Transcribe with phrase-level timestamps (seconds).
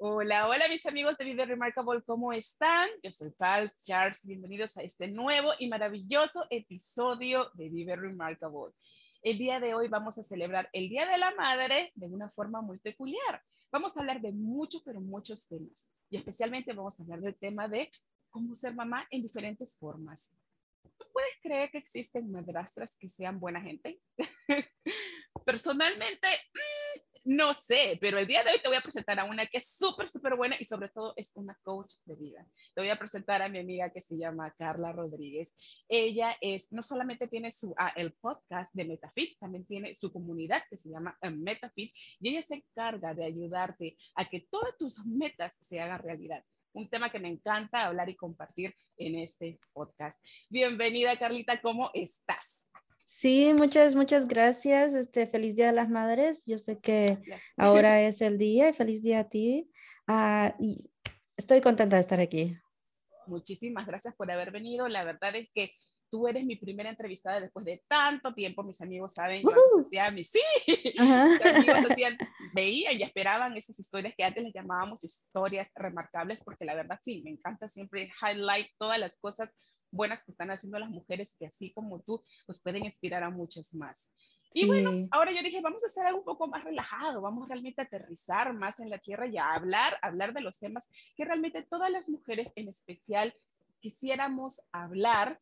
[0.00, 2.88] Hola, hola mis amigos de Vive Remarkable, ¿cómo están?
[3.02, 8.72] Yo soy Pals Charles, bienvenidos a este nuevo y maravilloso episodio de Vive Remarkable.
[9.22, 12.60] El día de hoy vamos a celebrar el Día de la Madre de una forma
[12.60, 13.42] muy peculiar.
[13.72, 15.90] Vamos a hablar de muchos, pero muchos temas.
[16.10, 17.90] Y especialmente vamos a hablar del tema de
[18.30, 20.32] cómo ser mamá en diferentes formas.
[20.96, 24.00] ¿Tú puedes creer que existen madrastras que sean buena gente?
[25.44, 26.28] Personalmente,
[27.28, 29.76] no sé, pero el día de hoy te voy a presentar a una que es
[29.76, 32.46] súper, súper buena y sobre todo es una coach de vida.
[32.74, 35.54] Te voy a presentar a mi amiga que se llama Carla Rodríguez.
[35.90, 40.62] Ella es, no solamente tiene su, ah, el podcast de Metafit, también tiene su comunidad
[40.70, 45.04] que se llama eh, Metafit y ella se encarga de ayudarte a que todas tus
[45.04, 46.42] metas se hagan realidad
[46.72, 50.24] un tema que me encanta hablar y compartir en este podcast.
[50.48, 52.67] Bienvenida, Carlita, ¿cómo estás?
[53.10, 54.94] Sí, muchas, muchas gracias.
[54.94, 56.44] Este, feliz Día de las Madres.
[56.44, 57.16] Yo sé que
[57.56, 59.70] ahora es el día y feliz día a ti.
[60.06, 60.90] Ah, y
[61.34, 62.54] estoy contenta de estar aquí.
[63.26, 64.88] Muchísimas gracias por haber venido.
[64.88, 65.72] La verdad es que
[66.10, 68.62] tú eres mi primera entrevistada después de tanto tiempo.
[68.62, 72.16] Mis amigos saben, yo hacía mi, sí, mis amigos hacían,
[72.52, 77.22] veían y esperaban esas historias que antes les llamábamos historias remarcables, porque la verdad sí,
[77.22, 79.54] me encanta siempre highlight todas las cosas
[79.90, 83.74] buenas que están haciendo las mujeres que así como tú, pues pueden inspirar a muchas
[83.74, 84.12] más.
[84.54, 87.82] Y bueno, ahora yo dije, vamos a hacer algo un poco más relajado, vamos realmente
[87.82, 91.62] a aterrizar más en la tierra y a hablar, hablar de los temas que realmente
[91.62, 93.34] todas las mujeres en especial
[93.80, 95.40] quisiéramos hablar,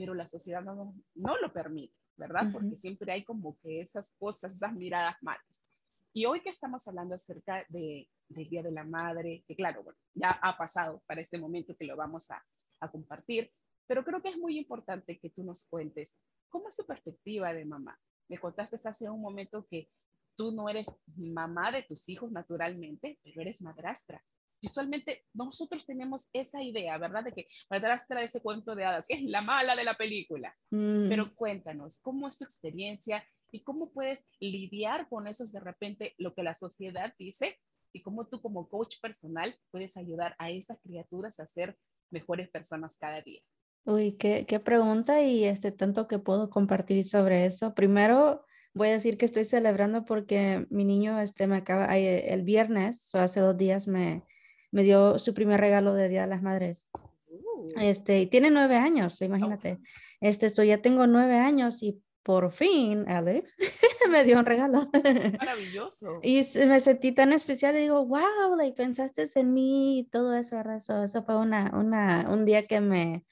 [0.00, 2.50] pero la sociedad no, no lo permite, ¿verdad?
[2.50, 5.74] Porque siempre hay como que esas cosas, esas miradas malas.
[6.14, 9.98] Y hoy que estamos hablando acerca de, del Día de la Madre, que claro, bueno,
[10.14, 12.42] ya ha pasado para este momento que lo vamos a,
[12.80, 13.52] a compartir,
[13.86, 16.18] pero creo que es muy importante que tú nos cuentes
[16.48, 18.00] cómo es tu perspectiva de mamá.
[18.26, 19.90] Me contaste hace un momento que
[20.34, 24.24] tú no eres mamá de tus hijos naturalmente, pero eres madrastra.
[24.62, 27.24] Visualmente nosotros tenemos esa idea, ¿verdad?
[27.24, 30.54] De que madrastra ese cuento de hadas, que es la mala de la película.
[30.70, 31.08] Mm.
[31.08, 36.34] Pero cuéntanos, ¿cómo es tu experiencia y cómo puedes lidiar con eso de repente lo
[36.34, 37.58] que la sociedad dice
[37.92, 41.76] y cómo tú como coach personal puedes ayudar a estas criaturas a ser
[42.10, 43.40] mejores personas cada día?
[43.84, 47.74] Uy, qué, qué pregunta y este tanto que puedo compartir sobre eso.
[47.74, 48.44] Primero,
[48.74, 53.18] voy a decir que estoy celebrando porque mi niño este me acaba el viernes, o
[53.18, 54.22] hace dos días me,
[54.70, 56.88] me dio su primer regalo de Día de las Madres.
[57.28, 57.68] Uh.
[57.80, 59.78] Este, tiene nueve años, imagínate.
[60.20, 63.56] Este, esto ya tengo nueve años y por fin, Alex,
[64.10, 64.88] me dio un regalo.
[65.38, 66.20] Maravilloso.
[66.22, 70.56] y me sentí tan especial y digo, wow, like, pensaste en mí y todo eso,
[70.56, 70.76] ¿verdad?
[70.76, 73.24] Eso, eso fue una, una, un día que me,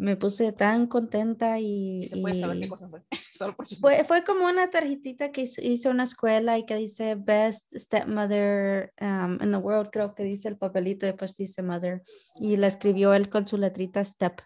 [0.00, 2.00] me puse tan contenta y...
[2.00, 3.02] se puede saber qué cosa fue.
[3.80, 9.34] fue, fue como una tarjetita que hizo una escuela y que dice Best Stepmother um,
[9.42, 12.02] in the World, creo que dice el papelito y después dice Mother.
[12.36, 14.40] Y la escribió él con su letrita Step.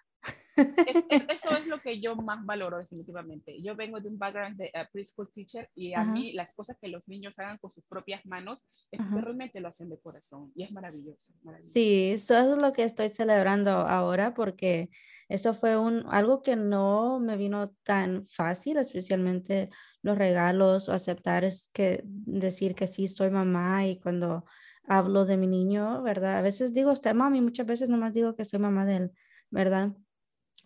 [1.29, 3.61] eso es lo que yo más valoro definitivamente.
[3.63, 6.89] Yo vengo de un background de uh, preschool teacher y a mí las cosas que
[6.89, 10.65] los niños hagan con sus propias manos es que realmente lo hacen de corazón y
[10.65, 14.91] es maravilloso, Sí, eso es lo que estoy celebrando ahora porque
[15.29, 19.71] eso fue un, algo que no me vino tan fácil, especialmente
[20.03, 24.45] los regalos o aceptar es que decir que sí soy mamá y cuando
[24.87, 26.39] hablo de mi niño, ¿verdad?
[26.39, 29.13] A veces digo, está mami, muchas veces nomás digo que soy mamá de él,
[29.51, 29.93] ¿verdad?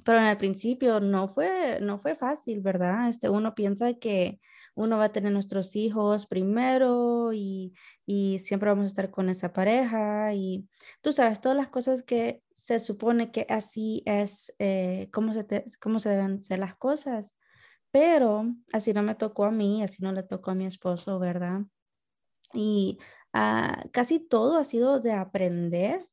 [0.05, 3.09] Pero en el principio no fue, no fue fácil, ¿verdad?
[3.09, 4.41] Este, uno piensa que
[4.75, 7.75] uno va a tener nuestros hijos primero y,
[8.07, 10.69] y, siempre vamos a estar con esa pareja y
[11.03, 15.47] tú sabes, todas las cosas que se supone que así es, eh, cómo, se
[15.81, 17.37] cómo se deben ser las cosas.
[17.91, 21.63] Pero así no me tocó a mí, así no le tocó a mi esposo, ¿verdad?
[22.53, 22.99] Y
[23.33, 26.07] ah, casi todo ha sido de aprender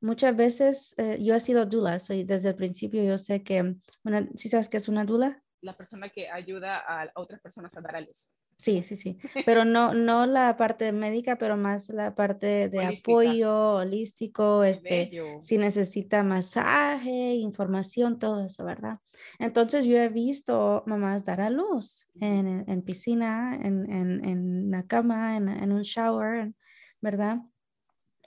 [0.00, 4.28] Muchas veces eh, yo he sido dula, soy desde el principio yo sé que, una,
[4.34, 5.42] ¿sí sabes qué es una dula?
[5.60, 8.32] La persona que ayuda a otras personas a dar a luz.
[8.60, 13.74] Sí, sí, sí, pero no, no la parte médica, pero más la parte de apoyo
[13.74, 18.98] holístico, este, si necesita masaje, información, todo eso, ¿verdad?
[19.38, 24.84] Entonces yo he visto mamás dar a luz en, en piscina, en, en, en, la
[24.88, 26.52] cama, en, en un shower,
[27.00, 27.38] ¿verdad?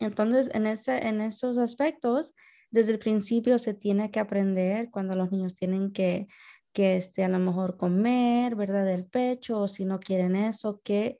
[0.01, 2.33] Entonces, en, ese, en esos aspectos,
[2.71, 6.27] desde el principio se tiene que aprender cuando los niños tienen que,
[6.74, 8.86] que este, a lo mejor comer, ¿verdad?
[8.86, 11.19] Del pecho, o si no quieren eso, que,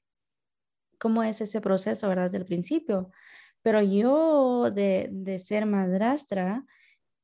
[0.98, 2.24] cómo es ese proceso, ¿verdad?
[2.24, 3.12] Desde el principio.
[3.62, 6.66] Pero yo de, de ser madrastra,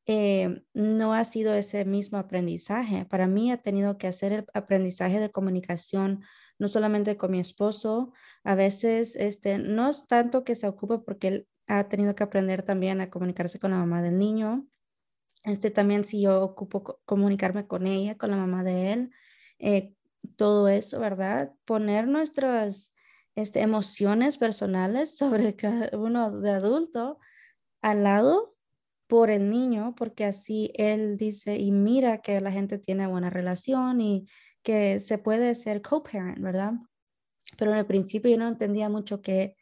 [0.10, 3.06] eh, no ha sido ese mismo aprendizaje.
[3.06, 6.24] Para mí ha tenido que hacer el aprendizaje de comunicación,
[6.60, 8.14] no solamente con mi esposo,
[8.44, 12.64] a veces este, no es tanto que se ocupe porque él ha tenido que aprender
[12.64, 14.68] también a comunicarse con la mamá del niño.
[15.44, 19.12] Este también si yo ocupo comunicarme con ella, con la mamá de él,
[19.60, 19.94] eh,
[20.36, 21.54] todo eso, ¿verdad?
[21.66, 22.94] Poner nuestras
[23.36, 27.20] este, emociones personales sobre cada uno de adulto
[27.82, 28.56] al lado
[29.08, 34.02] por el niño, porque así él dice y mira que la gente tiene buena relación
[34.02, 34.28] y
[34.68, 36.74] que se puede ser co-parent, ¿verdad?
[37.58, 39.56] Pero en el principio yo no entendía mucho que,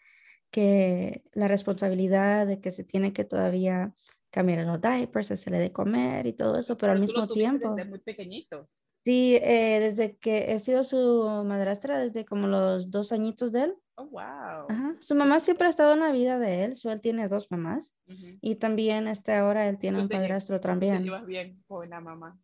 [0.50, 3.94] que la responsabilidad de que se tiene que todavía
[4.32, 7.76] cambiar los diapers, hacerle de comer y todo eso, pero, al mismo tiempo...
[7.76, 8.68] Desde muy pequeñito.
[9.04, 13.76] Sí, eh, desde que he sido su madrastra, desde como los dos añitos de él.
[13.98, 14.98] Oh, wow.
[15.02, 17.94] Su mamá siempre ha estado en la vida de él, so él tiene dos mamás.
[18.42, 20.98] Y también este, ahora él tiene un padrastro también.
[20.98, 22.40] ¿Te llevas bien con la mamá?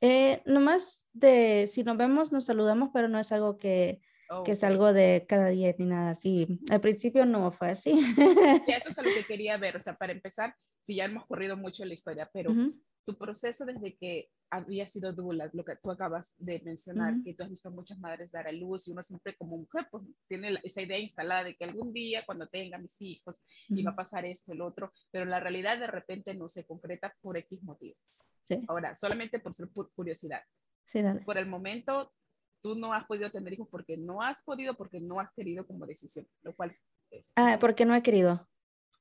[0.00, 4.00] Eh, nomás de, si nos vemos, nos saludamos, pero no es algo que,
[4.44, 6.60] que es algo de cada día ni nada así.
[6.70, 7.92] Al principio no fue así.
[8.66, 9.76] eso es lo que quería ver.
[9.76, 12.50] O sea, para empezar, si ya hemos corrido mucho la historia, pero
[13.04, 17.42] tu proceso desde que había sido dula, lo que tú acabas de mencionar, que tú
[17.42, 20.82] has visto muchas madres dar a luz y uno siempre como mujer pues tiene esa
[20.82, 24.60] idea instalada de que algún día cuando tenga mis hijos iba a pasar esto, el
[24.60, 27.98] otro, pero la realidad de repente no se concreta por X motivos.
[28.68, 30.42] Ahora, solamente por ser curiosidad.
[30.86, 32.12] Sí, Por el momento,
[32.62, 35.86] tú no has podido tener hijos porque no has podido, porque no has querido como
[35.86, 36.72] decisión, lo cual
[37.10, 37.32] es...
[37.36, 38.46] Ah, porque no he querido.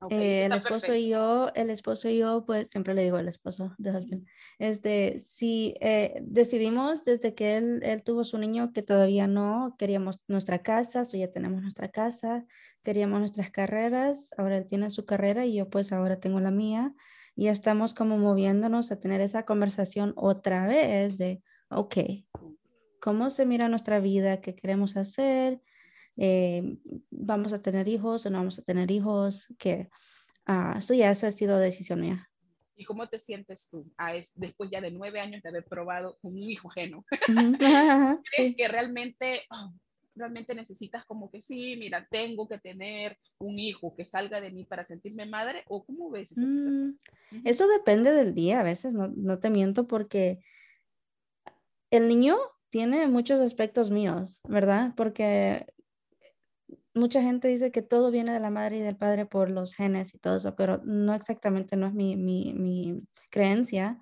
[0.09, 3.73] Eh, el esposo y yo, el esposo y yo, pues siempre le digo al esposo
[3.77, 4.25] de husband,
[4.59, 10.19] este, si eh, decidimos desde que él, él, tuvo su niño que todavía no, queríamos
[10.27, 12.45] nuestra casa, o ya tenemos nuestra casa,
[12.81, 16.93] queríamos nuestras carreras, ahora él tiene su carrera y yo pues ahora tengo la mía,
[17.35, 21.97] y estamos como moviéndonos a tener esa conversación otra vez de, ok,
[22.99, 24.41] ¿cómo se mira nuestra vida?
[24.41, 25.61] ¿Qué queremos hacer?
[26.17, 26.77] Eh,
[27.09, 29.89] vamos a tener hijos o no vamos a tener hijos, que
[30.47, 32.29] uh, eso ya esa ha sido decisión mía.
[32.75, 36.17] ¿Y cómo te sientes tú ah, es, después ya de nueve años de haber probado
[36.21, 37.05] con un hijo ajeno?
[38.35, 39.73] ¿Crees que realmente, oh,
[40.15, 44.65] realmente necesitas como que sí, mira, tengo que tener un hijo que salga de mí
[44.65, 45.63] para sentirme madre?
[45.67, 46.99] ¿O cómo ves esa situación?
[47.31, 50.39] Mm, eso depende del día, a veces no, no te miento porque
[51.91, 52.37] el niño
[52.69, 54.93] tiene muchos aspectos míos, ¿verdad?
[54.97, 55.67] Porque
[56.93, 60.13] mucha gente dice que todo viene de la madre y del padre por los genes
[60.13, 63.99] y todo eso, pero no exactamente, no es mi, mi, mi creencia.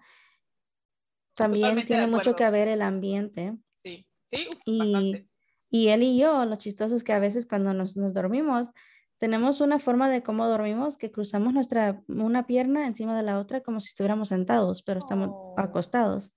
[1.36, 3.58] También tiene mucho que ver el ambiente.
[3.76, 5.26] Sí, sí, y,
[5.70, 8.72] y, él y yo, lo chistoso es que a veces cuando nos, nos, dormimos,
[9.18, 13.62] tenemos una forma de cómo dormimos que cruzamos nuestra, una pierna encima de la otra
[13.62, 15.56] como si estuviéramos sentados, pero estamos oh.
[15.58, 16.32] acostados.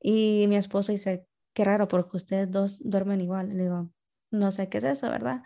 [0.00, 3.48] Y mi esposo dice, qué raro, porque ustedes dos duermen igual.
[3.48, 3.90] Le digo,
[4.30, 5.42] no sé qué es eso, ¿verdad?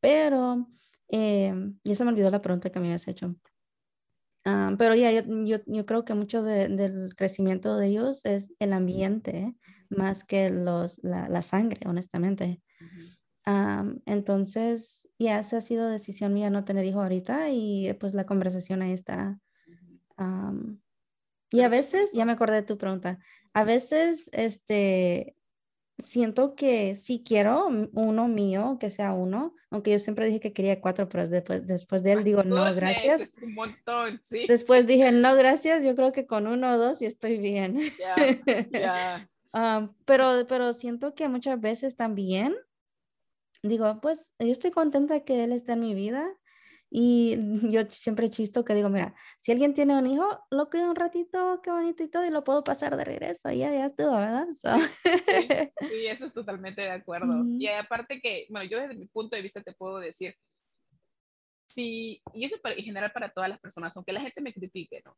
[0.00, 0.66] Pero
[1.08, 1.54] eh,
[1.84, 3.36] ya se me olvidó la pregunta que me habías hecho.
[4.44, 9.54] Ah, pero ya, yo, yo, creo que mucho del crecimiento de ellos es el ambiente
[9.90, 12.62] más que los, la, la sangre, honestamente.
[14.06, 18.80] entonces, ya esa ha sido decisión mía no tener hijo ahorita y pues la conversación
[18.80, 19.38] ahí está.
[21.50, 23.18] y a veces, ya me acordé de tu pregunta,
[23.52, 25.36] a veces este,
[26.00, 30.80] siento que sí quiero uno mío, que sea uno, aunque yo siempre dije que quería
[30.80, 33.34] cuatro, pero después, después de él digo, no, gracias.
[33.42, 34.46] un montón, sí.
[34.48, 37.80] Después dije, no, gracias, yo creo que con uno o dos y estoy bien.
[39.52, 42.54] Ah, pero, pero siento que muchas veces también
[43.62, 46.26] digo, pues yo estoy contenta que él esté en mi vida
[46.90, 47.36] y
[47.72, 51.60] yo siempre chisto que digo, mira, si alguien tiene un hijo, lo cuido un ratito,
[51.62, 54.46] qué bonito y todo, y lo puedo pasar de regreso, ya, ya estuvo, ¿verdad?
[55.90, 57.44] Sí, eso es totalmente de acuerdo.
[57.58, 60.34] Y aparte que, bueno, yo desde mi punto de vista te puedo decir,
[61.68, 65.16] sí, y eso en general para todas las personas, aunque la gente me critique, ¿no?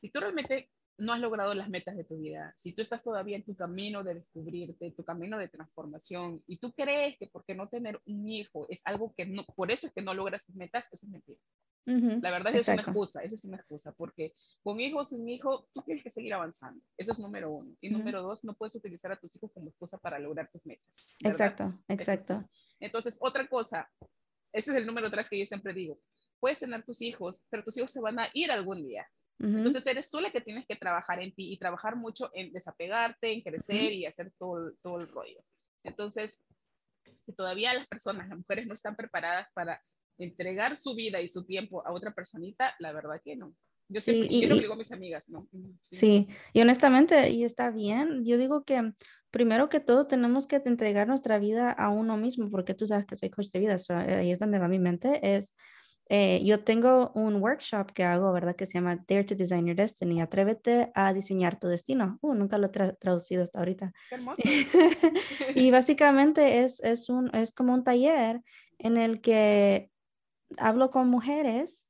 [0.00, 3.36] Si tú realmente no has logrado las metas de tu vida, si tú estás todavía
[3.36, 7.68] en tu camino de descubrirte, tu camino de transformación, y tú crees que porque no
[7.68, 10.86] tener un hijo es algo que no, por eso es que no logras tus metas,
[10.92, 11.40] eso es mentira.
[11.84, 15.66] La verdad es una excusa, eso es una excusa, porque con hijo o sin hijo,
[15.72, 16.80] tú tienes que seguir avanzando.
[16.96, 17.74] Eso es número uno.
[17.80, 21.12] Y número dos, no puedes utilizar a tus hijos como excusa para lograr tus metas.
[21.24, 22.48] Exacto, exacto.
[22.78, 23.90] Entonces, otra cosa,
[24.52, 25.98] ese es el número tres que yo siempre digo.
[26.38, 29.06] puedes tener tus hijos, pero tus hijos se van a ir algún día.
[29.42, 33.32] Entonces eres tú la que tienes que trabajar en ti y trabajar mucho en desapegarte,
[33.32, 35.42] en crecer y hacer todo, todo el rollo.
[35.82, 36.44] Entonces,
[37.22, 39.82] si todavía las personas, las mujeres no están preparadas para
[40.18, 43.54] entregar su vida y su tiempo a otra personita, la verdad que no.
[43.88, 45.48] Yo siempre sí, lo digo a mis amigas, ¿no?
[45.82, 46.28] Sí.
[46.52, 48.92] y honestamente, y está bien, yo digo que
[49.30, 53.16] primero que todo tenemos que entregar nuestra vida a uno mismo, porque tú sabes que
[53.16, 53.76] soy coach de vida,
[54.18, 55.54] ahí es donde va mi mente, es,
[56.14, 58.54] eh, yo tengo un workshop que hago, ¿verdad?
[58.54, 62.18] Que se llama Dare to Design Your Destiny, atrévete a diseñar tu destino.
[62.20, 63.94] Uh, nunca lo he traducido hasta ahorita.
[64.10, 64.42] Qué hermoso.
[65.54, 68.42] y básicamente es, es, un, es como un taller
[68.78, 69.90] en el que
[70.58, 71.86] hablo con mujeres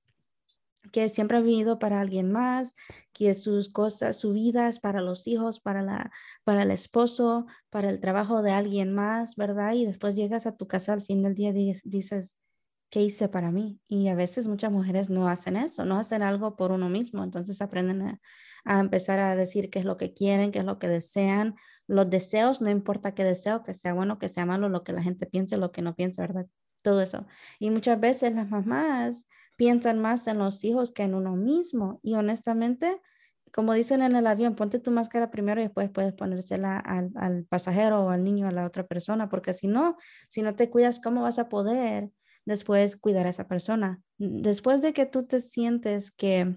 [0.92, 2.76] que siempre han vivido para alguien más,
[3.12, 6.12] que sus cosas, su vida es para los hijos, para, la,
[6.44, 9.72] para el esposo, para el trabajo de alguien más, ¿verdad?
[9.72, 12.36] Y después llegas a tu casa al fin del día y dices,
[12.92, 13.80] ¿qué hice para mí?
[13.88, 17.62] Y a veces muchas mujeres no hacen eso, no hacen algo por uno mismo, entonces
[17.62, 18.20] aprenden
[18.64, 21.56] a, empezar a decir qué es lo que quieren, qué es lo que desean.
[21.86, 25.02] Los deseos, no importa qué deseo, que sea bueno, que sea malo, lo que la
[25.02, 26.46] gente piense, lo que no piense, ¿verdad?
[26.82, 27.26] todo eso.
[27.58, 31.98] Y muchas veces las mamás piensan más en los hijos que en uno mismo.
[32.02, 33.00] Y honestamente,
[33.52, 37.44] como dicen en el avión, ponte tu máscara primero y después puedes ponérsela al, al
[37.46, 39.96] pasajero o al niño, a la otra persona, porque si no,
[40.28, 42.10] si no te cuidas, ¿cómo vas a poder
[42.44, 44.02] después cuidar a esa persona?
[44.18, 46.56] Después de que tú te sientes que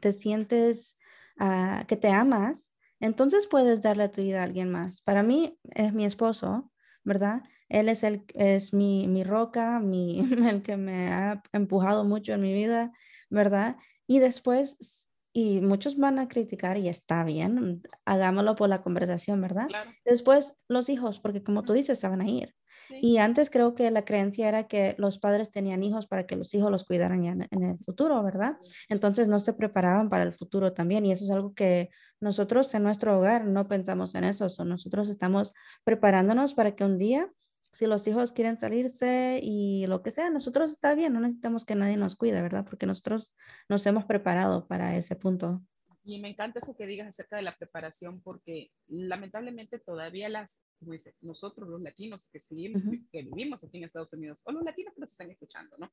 [0.00, 0.96] te sientes
[1.40, 5.02] uh, que te amas, entonces puedes darle tu vida a alguien más.
[5.02, 6.70] Para mí es mi esposo,
[7.02, 7.42] ¿verdad?
[7.68, 12.42] Él es, el, es mi, mi roca, mi, el que me ha empujado mucho en
[12.42, 12.92] mi vida,
[13.30, 13.76] ¿verdad?
[14.06, 19.68] Y después, y muchos van a criticar y está bien, hagámoslo por la conversación, ¿verdad?
[20.04, 22.54] Después los hijos, porque como tú dices, se van a ir.
[23.00, 26.52] Y antes creo que la creencia era que los padres tenían hijos para que los
[26.54, 28.56] hijos los cuidaran ya en, el futuro, ¿verdad?
[28.88, 31.06] Entonces no se preparaban para el futuro también.
[31.06, 34.46] Y eso es algo que nosotros en nuestro hogar no pensamos en eso.
[34.64, 35.52] nosotros estamos
[35.84, 37.30] preparándonos para que un día
[37.72, 41.74] si los hijos quieren salirse y lo que sea, nosotros está bien, no necesitamos que
[41.76, 42.64] nadie nos cuide, ¿verdad?
[42.68, 43.32] Porque nosotros
[43.68, 45.62] nos hemos preparado para ese punto.
[46.04, 50.92] Y me encanta eso que digas acerca de la preparación, porque lamentablemente todavía las, como
[50.92, 54.94] dice, nosotros los latinos que seguimos, que vivimos aquí en Estados Unidos, o los latinos
[54.94, 55.92] que nos están escuchando, ¿no?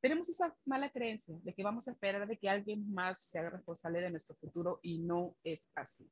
[0.00, 3.50] Tenemos esa mala creencia de que vamos a esperar de que alguien más se haga
[3.50, 6.10] responsable de nuestro futuro y no es así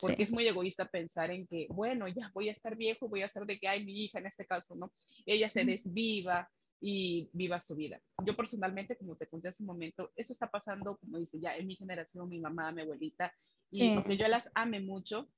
[0.00, 3.26] porque es muy egoísta pensar en que, bueno, ya voy a estar viejo, voy a
[3.26, 4.92] hacer de que hay mi hija en este caso, ¿no?
[5.24, 6.50] Ella se desviva
[6.86, 7.98] y viva su vida.
[8.26, 11.66] Yo personalmente, como te conté hace un momento, eso está pasando, como dice, ya en
[11.66, 13.32] mi generación, mi mamá, mi abuelita,
[13.70, 15.30] y aunque yo las ame mucho,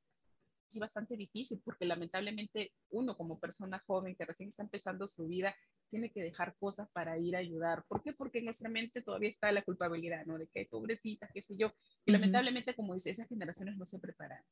[0.72, 5.54] es bastante difícil porque lamentablemente uno como persona joven que recién está empezando su vida
[5.88, 7.84] tiene que dejar cosas para ir a ayudar.
[7.86, 8.12] ¿Por qué?
[8.12, 10.38] Porque en nuestra mente todavía está la culpabilidad, ¿no?
[10.38, 11.72] De que pobrecita, qué sé yo.
[12.04, 14.42] Y lamentablemente, como dice, esas generaciones no se preparan.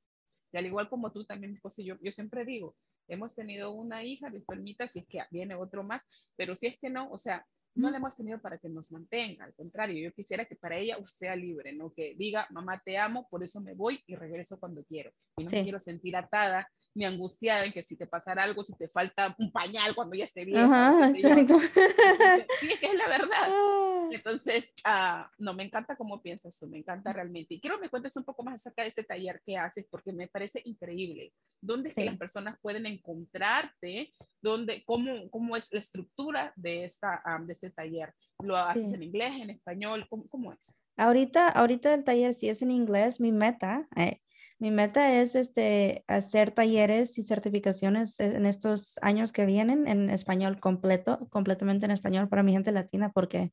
[0.53, 2.77] Y al igual como tú también, y yo, yo siempre digo,
[3.09, 6.07] hemos tenido una hija, Dios permita, si es que viene otro más,
[6.37, 9.45] pero si es que no, o sea, no la hemos tenido para que nos mantenga,
[9.45, 11.93] al contrario, yo quisiera que para ella sea libre, ¿no?
[11.93, 15.11] Que diga, mamá, te amo, por eso me voy y regreso cuando quiero.
[15.37, 18.77] Y no me quiero sentir atada ni angustiada en que si te pasara algo, si
[18.77, 20.59] te falta un pañal cuando ya esté bien.
[20.59, 21.59] Ajá, exacto.
[22.61, 23.49] Sí, es que es la verdad.
[23.49, 24.09] Ah.
[24.11, 27.55] Entonces, uh, no, me encanta cómo piensas tú, me encanta realmente.
[27.55, 30.13] Y quiero que me cuentes un poco más acerca de este taller que haces, porque
[30.13, 31.33] me parece increíble.
[31.61, 34.13] ¿Dónde es que las personas pueden encontrarte?
[34.41, 38.15] ¿Dónde, cómo, ¿Cómo es la estructura de, esta, de este taller?
[38.41, 40.07] ¿Lo haces en inglés, en español?
[40.11, 40.79] ¿Cómo, ¿Cómo, es?
[40.97, 43.19] Ahorita, ahorita el taller sí es en inglés.
[43.19, 44.21] Mi meta, eh,
[44.59, 50.61] mi meta es este, hacer talleres y certificaciones en estos años que vienen en español
[50.61, 53.53] completo, completamente en español para mi gente latina, porque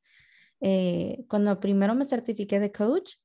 [0.61, 3.15] eh, cuando primero me certifiqué de coach,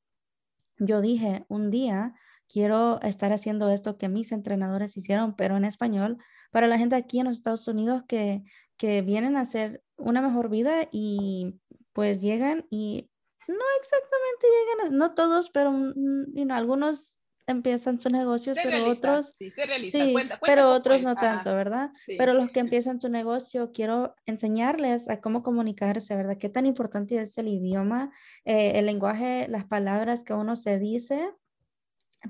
[0.78, 2.14] yo dije, un día
[2.49, 6.18] quiero estar haciendo esto que mis entrenadores hicieron, pero en español,
[6.50, 8.42] para la gente aquí en los Estados Unidos que,
[8.76, 11.61] que vienen a hacer una mejor vida y
[11.92, 13.11] pues llegan y
[13.49, 19.50] no exactamente llegan, no todos, pero mm, algunos empiezan sus negocios, pero otros sí,
[19.82, 21.90] sí pero otros no tanto, ¿verdad?
[22.18, 26.38] Pero los que empiezan su negocio, quiero enseñarles a cómo comunicarse, ¿verdad?
[26.38, 28.10] Qué tan importante es el idioma,
[28.44, 31.30] eh, el lenguaje, las palabras que uno se dice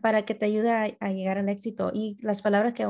[0.02, 2.87] para que te ayude a, a llegar al éxito y las palabras que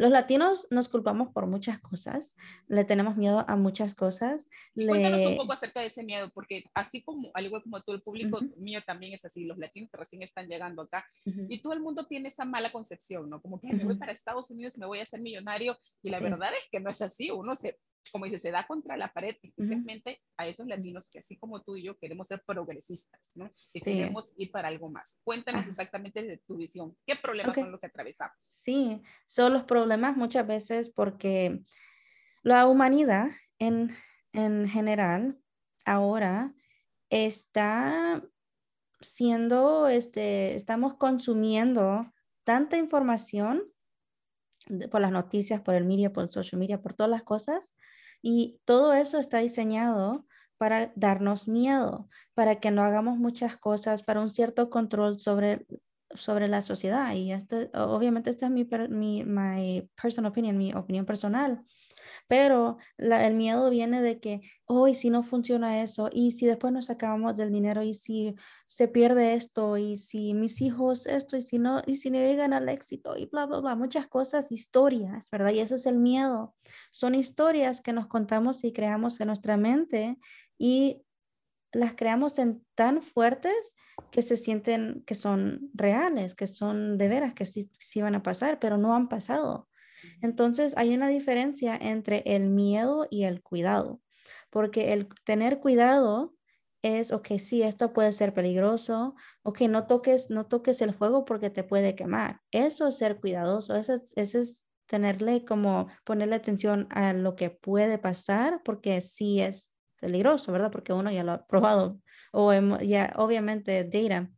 [0.00, 2.34] los latinos nos culpamos por muchas cosas,
[2.68, 4.48] le tenemos miedo a muchas cosas.
[4.74, 8.00] Cuéntanos un poco acerca de ese miedo, porque así como, al igual como todo el
[8.00, 11.80] público mío también es así, los latinos que recién están llegando acá, y todo el
[11.80, 13.42] mundo tiene esa mala concepción, ¿no?
[13.42, 16.50] Como que me voy para Estados Unidos, me voy a hacer millonario, y la verdad
[16.54, 17.78] es que no es así, uno se
[18.12, 21.76] como dice, se da contra la pared, especialmente a esos latinos que así como tú
[21.76, 23.48] y yo queremos ser progresistas, ¿no?
[23.74, 25.20] Y queremos ir para algo más.
[25.24, 26.96] Cuéntanos exactamente de tu visión.
[27.06, 28.36] ¿Qué problemas son los que atravesamos?
[28.40, 31.62] Sí, son los problemas muchas veces porque
[32.42, 33.28] la humanidad
[33.58, 33.94] en,
[34.32, 35.38] en general
[35.84, 36.54] ahora
[37.10, 38.22] está
[39.00, 42.12] siendo, este, estamos consumiendo
[42.44, 43.62] tanta información
[44.90, 47.74] por las noticias, por el media, por el social media, por todas las cosas.
[48.22, 50.26] Y todo eso está diseñado
[50.58, 55.66] para darnos miedo, para que no hagamos muchas cosas, para un cierto control sobre,
[56.14, 57.14] sobre la sociedad.
[57.14, 61.62] Y este, obviamente esta es mi, mi my personal opinion, mi opinión personal.
[62.30, 66.88] Pero el miedo viene de que, hoy si no funciona eso, y si después nos
[66.88, 71.58] acabamos del dinero, y si se pierde esto, y si mis hijos esto, y si
[71.58, 75.50] no, y si no llegan al éxito, y bla, bla, bla, muchas cosas, historias, ¿verdad?
[75.52, 76.54] Y eso es el miedo.
[76.92, 80.16] Son historias que nos contamos y creamos en nuestra mente
[80.56, 81.02] y
[81.72, 82.36] las creamos
[82.76, 83.74] tan fuertes
[84.12, 88.22] que se sienten que son reales, que son de veras, que sí, sí van a
[88.22, 89.68] pasar, pero no han pasado.
[90.22, 94.00] Entonces hay una diferencia entre el miedo y el cuidado,
[94.50, 96.34] porque el tener cuidado
[96.82, 101.50] es, ok, sí, esto puede ser peligroso, ok, no toques, no toques el fuego porque
[101.50, 102.40] te puede quemar.
[102.50, 108.60] Eso es ser cuidadoso, eso es, tenerle como ponerle atención a lo que puede pasar
[108.64, 110.72] porque sí es peligroso, ¿verdad?
[110.72, 112.00] Porque uno ya lo ha probado
[112.32, 114.28] o ya obviamente data.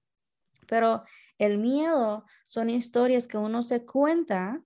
[0.66, 1.04] Pero
[1.38, 4.62] el miedo son historias que uno se cuenta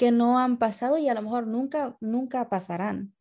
[0.00, 3.12] que no han pasado y a lo mejor nunca, nunca pasarán,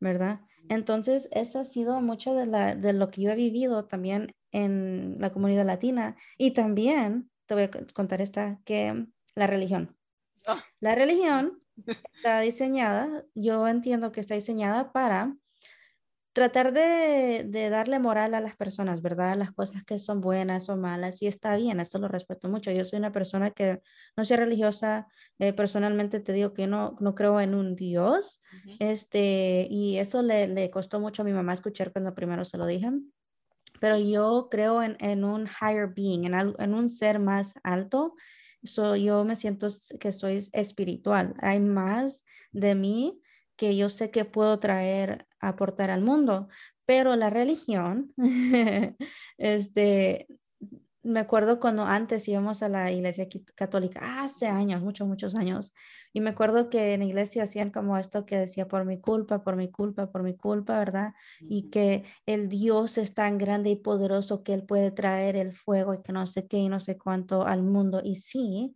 [0.00, 0.42] ¿verdad?
[0.68, 5.14] Entonces, eso ha sido mucho de, la, de lo que yo he vivido también en
[5.18, 9.96] la comunidad latina y también, te voy a contar esta, que la religión.
[10.46, 10.62] Ah.
[10.78, 11.62] La religión
[12.12, 15.38] está diseñada, yo entiendo que está diseñada para
[16.32, 19.36] tratar de, darle moral a las personas, ¿verdad?
[19.36, 22.70] Las cosas que son buenas o malas, y está bien, eso lo respeto mucho.
[22.70, 23.80] Yo soy una persona que
[24.16, 25.06] no soy religiosa,
[25.38, 28.40] eh, personalmente te digo que no, no creo en un Dios,
[28.78, 32.66] este, y eso le, le, costó mucho a mi mamá escuchar cuando primero se lo
[32.66, 32.90] dije.
[33.80, 38.14] Pero yo creo en, en un higher being, en, en un ser más alto.
[38.62, 39.68] So, yo me siento
[40.00, 41.34] que soy espiritual.
[41.40, 43.20] Hay más de mí
[43.56, 46.48] que yo sé que puedo traer, aportar al mundo,
[46.86, 48.14] pero la religión,
[49.38, 50.26] este,
[51.02, 55.72] me acuerdo cuando antes íbamos a la iglesia católica, hace años, muchos, muchos años,
[56.12, 59.42] y me acuerdo que en la iglesia hacían como esto que decía, por mi culpa,
[59.42, 61.14] por mi culpa, por mi culpa, ¿verdad?
[61.40, 65.94] Y que el Dios es tan grande y poderoso que Él puede traer el fuego
[65.94, 68.00] y que no sé qué y no sé cuánto al mundo.
[68.04, 68.74] Y sí,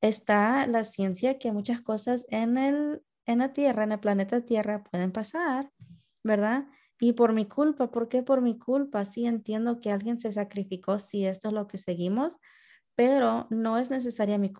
[0.00, 4.84] está la ciencia que muchas cosas en el en la Tierra, en el planeta Tierra,
[4.84, 5.70] pueden pasar,
[6.24, 6.66] ¿verdad?
[7.00, 9.04] Y por mi culpa, ¿por qué por mi culpa?
[9.04, 12.38] Sí entiendo que alguien se sacrificó, sí, esto es lo que seguimos,
[12.94, 14.52] pero no es necesaria mi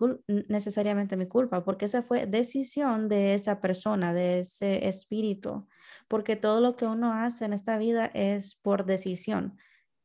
[0.49, 5.67] necesariamente mi culpa, porque esa fue decisión de esa persona, de ese espíritu,
[6.07, 9.57] porque todo lo que uno hace en esta vida es por decisión.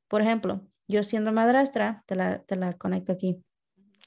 [0.09, 3.43] Por ejemplo, yo siendo madrastra, te la, te la conecto aquí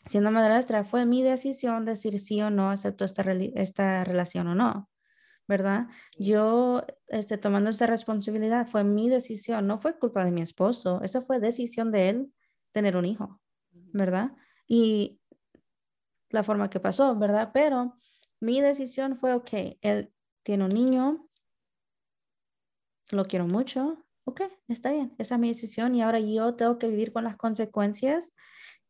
[0.05, 3.23] siendo madrastra, fue mi decisión decir sí o no acepto esta,
[3.55, 4.89] esta relación o no,
[5.47, 5.87] ¿verdad?
[6.17, 11.21] Yo, este, tomando esa responsabilidad, fue mi decisión, no fue culpa de mi esposo, esa
[11.21, 12.33] fue decisión de él
[12.71, 14.31] tener un hijo, ¿verdad?
[14.67, 15.19] Y
[16.29, 17.51] la forma que pasó, ¿verdad?
[17.53, 17.97] Pero
[18.39, 19.49] mi decisión fue, ok,
[19.81, 21.27] él tiene un niño,
[23.11, 26.87] lo quiero mucho, ok, está bien, esa es mi decisión y ahora yo tengo que
[26.87, 28.33] vivir con las consecuencias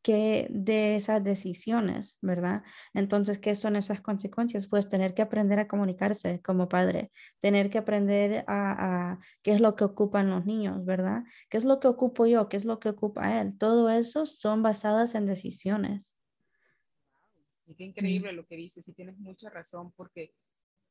[0.01, 2.63] que de esas decisiones, ¿verdad?
[2.93, 4.67] Entonces, ¿qué son esas consecuencias?
[4.67, 9.75] Pues tener que aprender a comunicarse como padre, tener que aprender a, qué es lo
[9.75, 11.23] que ocupan los niños, ¿verdad?
[11.49, 12.49] ¿Qué es lo que ocupo yo?
[12.49, 13.57] ¿Qué es lo que ocupa él?
[13.57, 16.15] Todo eso son basadas en decisiones.
[17.77, 20.33] qué increíble lo que dices y tienes mucha razón porque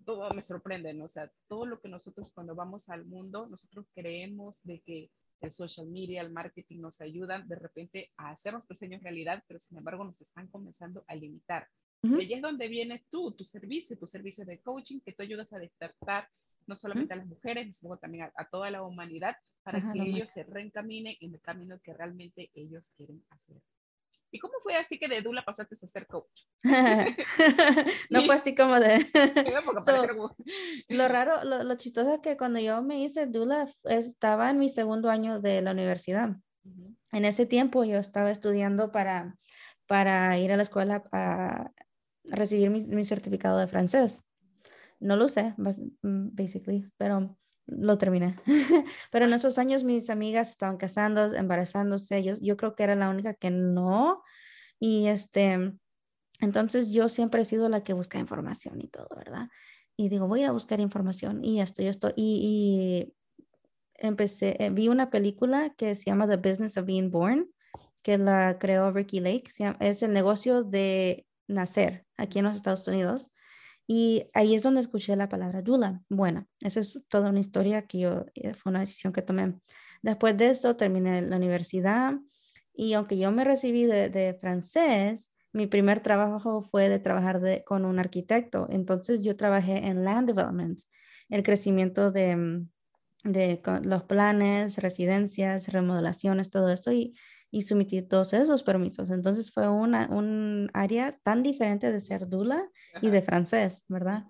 [0.05, 1.05] todo me sorprende, ¿no?
[1.05, 5.11] O sea, todo lo que nosotros cuando vamos al mundo, nosotros creemos de que
[5.41, 9.59] el social media, el marketing nos ayudan de repente a hacer nuestros sueños realidad, pero
[9.59, 11.69] sin embargo nos están comenzando a limitar.
[12.03, 15.53] Y ahí es donde vienes tú, tu servicio, tu servicio de coaching, que tú ayudas
[15.53, 16.29] a despertar
[16.67, 20.45] no solamente a las mujeres, sino también a, toda la humanidad para que ellos se
[20.45, 23.61] reencaminen en el camino que realmente ellos quieren hacer.
[24.33, 26.43] ¿Y cómo fue así que de Dula pasaste a ser coach?
[28.11, 29.07] no fue así como de...
[30.89, 35.11] lo raro, lo, chistoso es que cuando yo me hice Dula estaba en mi segundo
[35.11, 36.37] año de la universidad.
[37.13, 39.37] En ese tiempo yo estaba estudiando para,
[39.87, 41.73] para ir a la escuela a
[42.25, 44.23] recibir mi, mi certificado de francés.
[45.01, 47.37] no lo sé, mm, basically, pero
[47.71, 48.37] lo terminé.
[49.11, 53.11] pero en esos años mis amigas estaban casando, embarazándose, yo, yo creo que era la
[53.11, 54.23] única que no.
[54.79, 55.73] Y este,
[56.41, 59.49] entonces yo siempre he sido la que busca información y todo, ¿verdad?
[59.97, 62.13] Y digo, voy a buscar información y esto y esto.
[62.17, 63.15] Y, y
[63.95, 67.51] empecé, eh, vi una película que se llama The Business of Being Born,
[68.03, 69.51] que la creó Ricky Lake.
[69.81, 73.31] Es el negocio de nacer aquí en los Estados Unidos.
[73.93, 76.01] Y ahí es donde escuché la palabra dula.
[76.09, 79.59] Bueno, esa es toda una historia que yo, eh, fue una decisión que tomé.
[80.01, 82.15] Después de eso terminé la universidad
[82.73, 87.85] y aunque yo me recibí de, de francés, mi primer trabajo fue de trabajar con
[87.85, 88.69] un arquitecto.
[88.71, 90.79] Entonces yo trabajé en land development,
[91.29, 92.69] el crecimiento de, mm,
[93.25, 97.17] de los planes, residencias, remodelaciones, todo eso y,
[97.51, 99.11] y sometí todos esos permisos.
[99.11, 102.69] Entonces fue una, un área tan diferente de ser dula
[103.03, 104.25] y de francés, ¿verdad?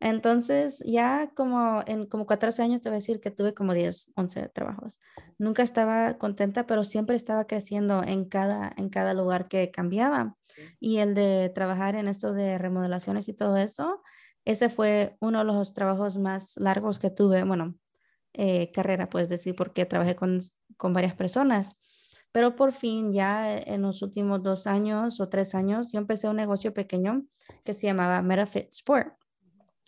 [0.00, 4.12] Entonces, ya como en como 14 años te voy a decir que tuve como 10,
[4.16, 5.00] 11 trabajos.
[5.38, 10.36] Nunca estaba contenta, pero siempre estaba creciendo en cada, en cada lugar que cambiaba.
[10.78, 14.02] Y el de trabajar en esto de remodelaciones y todo eso,
[14.44, 17.74] ese fue uno de los trabajos más largos que tuve, bueno,
[18.34, 20.40] eh, carrera, puedes decir, porque trabajé con,
[20.76, 21.78] con varias personas.
[22.34, 26.34] Pero por fin, ya en los últimos dos años o tres años, yo empecé un
[26.34, 27.24] negocio pequeño
[27.64, 29.14] que se llamaba MetaFit Sport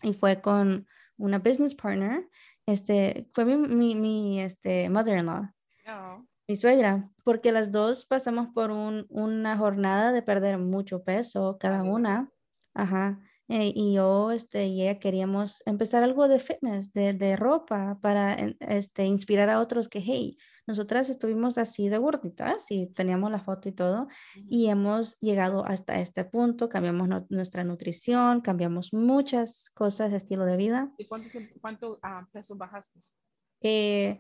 [0.00, 2.28] y fue con una business partner,
[2.64, 5.50] este, fue mi, mi, mi este, mother-in-law,
[5.88, 6.24] oh.
[6.46, 11.82] mi suegra, porque las dos pasamos por un, una jornada de perder mucho peso cada
[11.82, 12.30] una,
[12.74, 17.98] ajá, eh, y yo este, y ella queríamos empezar algo de fitness, de, de ropa,
[18.00, 23.38] para este, inspirar a otros que, hey, nosotras estuvimos así de gorditas y teníamos la
[23.38, 30.12] foto y todo y hemos llegado hasta este punto, cambiamos nuestra nutrición, cambiamos muchas cosas,
[30.12, 30.92] estilo de vida.
[30.98, 32.98] ¿Y cuánto, cuánto ah, peso bajaste?
[33.60, 34.18] Eh,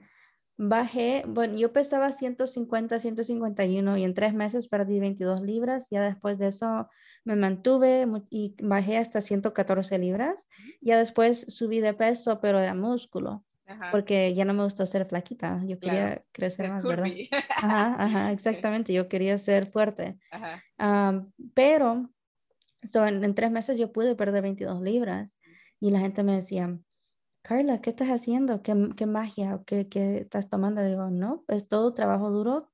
[0.56, 5.88] bajé, bueno, yo pesaba 150, 151 y en tres meses perdí 22 libras.
[5.90, 6.88] Ya después de eso
[7.24, 10.48] me mantuve y bajé hasta 114 libras.
[10.80, 13.44] Ya después subí de peso, pero era músculo
[13.90, 17.08] porque ya no me gustó ser flaquita, yo quería crecer más, ¿verdad?
[17.56, 20.18] Ajá, ajá, exactamente, yo quería ser fuerte.
[21.54, 22.10] pero
[22.94, 25.38] en, tres meses yo pude perder 22 libras
[25.80, 26.78] y la gente me decía,
[27.46, 28.60] Carla, ¿qué estás haciendo?
[28.60, 29.60] ¿Qué, qué magia?
[29.66, 30.82] ¿Qué, ¿Qué, estás tomando?
[30.82, 32.72] Digo, no, es todo trabajo duro,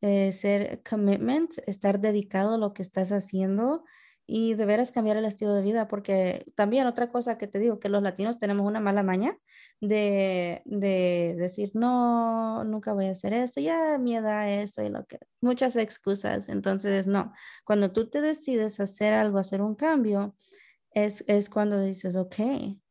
[0.00, 3.84] eh, ser commitment, estar dedicado a lo que estás haciendo
[4.26, 7.90] y deberás cambiar el estilo de vida, porque también otra cosa que te digo, que
[7.90, 9.36] los latinos tenemos una mala maña
[9.82, 15.04] de, de decir, no, nunca voy a hacer eso, ya mi edad, eso y lo
[15.04, 16.48] que, muchas excusas.
[16.48, 20.34] Entonces, no, cuando tú te decides hacer algo, hacer un cambio,
[20.96, 22.36] es, es cuando dices, ok,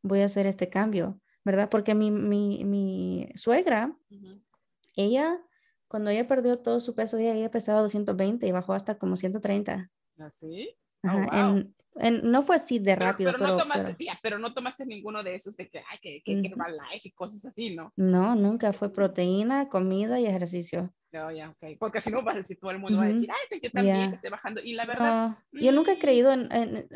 [0.02, 1.68] voy a hacer este cambio, ¿verdad?
[1.68, 3.98] Porque mi, mi, mi suegra,
[4.94, 5.42] ella,
[5.88, 9.90] cuando ella perdió todo su peso, ella, ella pesaba 220 y bajó hasta como 130.
[10.18, 10.78] ¿Así?
[11.02, 11.64] Oh,
[12.22, 13.32] no fue así de rápido.
[13.32, 14.38] Pero, no tomaste, pero...
[14.38, 16.52] no tomaste ninguno de esos de que, ay, que, que,
[17.02, 17.92] y cosas así, ¿no?
[17.96, 18.72] No, nunca.
[18.72, 20.94] Fue proteína, comida y ejercicio.
[21.10, 21.76] No, ya, ok.
[21.78, 24.14] Porque si no vas a decir, todo el mundo va a decir, ay, yo también
[24.14, 24.60] estoy bajando.
[24.60, 25.38] Y la verdad.
[25.50, 26.88] yo nunca he creído en, en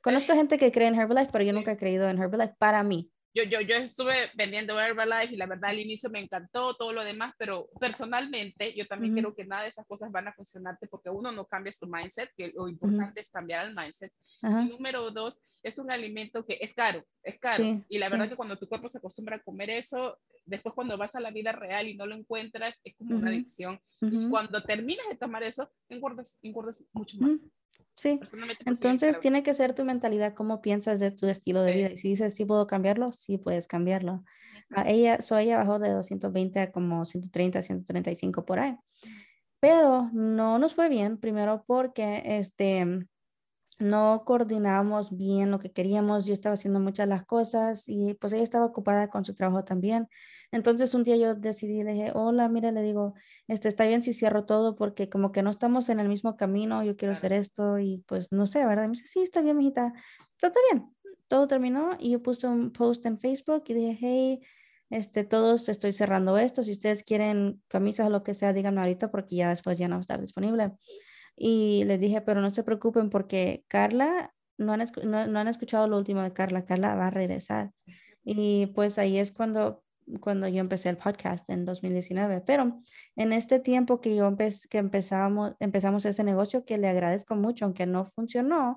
[0.00, 3.10] conozco gente que cree en Herbalife, pero yo nunca he creído en Herbalife para mí.
[3.32, 7.04] Yo, yo, yo estuve vendiendo Herbalife y la verdad al inicio me encantó todo lo
[7.04, 11.10] demás, pero personalmente yo también creo que nada de esas cosas van a funcionarte porque
[11.10, 14.12] uno no cambias tu mindset, que lo importante es cambiar el mindset.
[14.42, 17.64] Y número dos, es un alimento que es caro, es caro.
[17.88, 21.14] y la verdad que cuando tu cuerpo se acostumbra a comer eso, después cuando vas
[21.14, 23.80] a la vida real y no lo encuentras, es como una adicción.
[24.00, 27.46] Y cuando terminas de tomar eso, engordas, engordas mucho más.
[28.00, 28.18] Sí,
[28.64, 31.90] entonces tiene que ser tu mentalidad, cómo piensas de tu estilo de vida.
[31.92, 34.24] Y si dices, sí puedo cambiarlo, sí puedes cambiarlo.
[34.70, 38.74] A ella, so ella bajó de 220 a como 130, 135 por ahí.
[39.60, 43.06] Pero no nos fue bien, primero porque este,
[43.80, 48.42] no coordinábamos bien lo que queríamos, yo estaba haciendo muchas las cosas y pues ella
[48.42, 50.08] estaba ocupada con su trabajo también.
[50.52, 53.14] Entonces un día yo decidí, le dije, hola, mira, le digo,
[53.48, 56.82] este, está bien si cierro todo porque como que no estamos en el mismo camino,
[56.84, 58.84] yo quiero hacer esto y pues no sé, ¿verdad?
[58.84, 59.92] Y me dice, sí, está bien, mijita,
[60.40, 60.94] está, bien.
[61.28, 64.40] Todo terminó y yo puse un post en Facebook y dije, hey,
[64.90, 69.10] este, todos estoy cerrando esto, si ustedes quieren camisas o lo que sea, díganme ahorita
[69.10, 70.72] porque ya después ya no va a estar disponible.
[71.42, 75.96] Y les dije, pero no se preocupen porque Carla, no han, no, han escuchado lo
[75.96, 77.72] último de Carla, Carla va a regresar.
[78.22, 79.82] Y pues ahí es cuando
[80.20, 82.42] cuando yo empecé el podcast en 2019.
[82.42, 82.82] Pero
[83.16, 87.86] en este tiempo que yo que empezamos, empezamos ese negocio, que le agradezco mucho, aunque
[87.86, 88.76] no funcionó,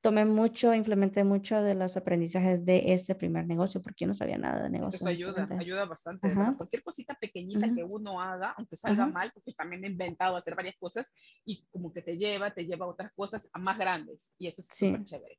[0.00, 4.38] tomé mucho, implementé mucho de los aprendizajes de ese primer negocio, porque yo no sabía
[4.38, 4.98] nada de negocio.
[4.98, 6.32] Eso ayuda, ayuda bastante.
[6.56, 10.76] Cualquier cosita pequeñita que uno haga, aunque salga mal, porque también he inventado hacer varias
[10.76, 11.12] cosas
[11.44, 14.60] y como que te lleva, te lleva a otras cosas a más grandes y eso
[14.60, 15.38] es súper chévere.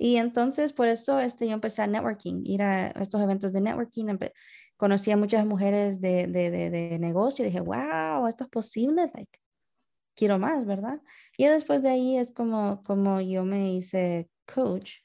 [0.00, 4.06] Y entonces por eso este, yo empecé a networking, ir a estos eventos de networking,
[4.76, 9.10] conocí a muchas mujeres de, de, de, de negocio y dije, wow, esto es posible,
[9.12, 9.38] like,
[10.18, 11.00] quiero más, ¿verdad?
[11.36, 14.96] Y después de ahí es como, como yo me hice coach.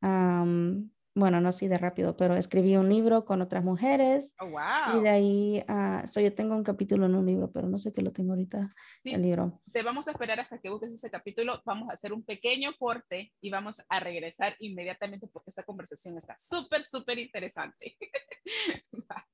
[0.00, 4.34] bueno, no así de rápido, pero escribí un libro con otras mujeres.
[4.40, 4.98] Oh, wow.
[4.98, 8.02] Y de ahí, uh, yo tengo un capítulo en un libro, pero no sé qué
[8.02, 8.72] lo tengo ahorita,
[9.04, 9.60] el libro.
[9.72, 11.60] Te vamos a esperar hasta que busques ese capítulo.
[11.64, 16.36] Vamos a hacer un pequeño corte y vamos a regresar inmediatamente porque esta conversación está
[16.38, 17.96] súper, súper interesante.